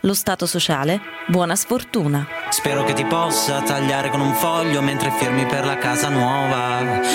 Lo 0.06 0.14
Stato 0.14 0.46
sociale, 0.46 1.02
buona 1.26 1.56
sfortuna. 1.56 2.28
Spero 2.52 2.84
che 2.84 2.94
ti 2.94 3.04
possa 3.06 3.64
tagliare 3.64 4.12
con 4.12 4.22
un 4.22 4.36
foglio 4.36 4.84
mentre 4.84 5.10
firmi 5.10 5.48
per 5.48 5.66
la 5.66 5.80
casa 5.80 6.10
nuova. 6.10 7.02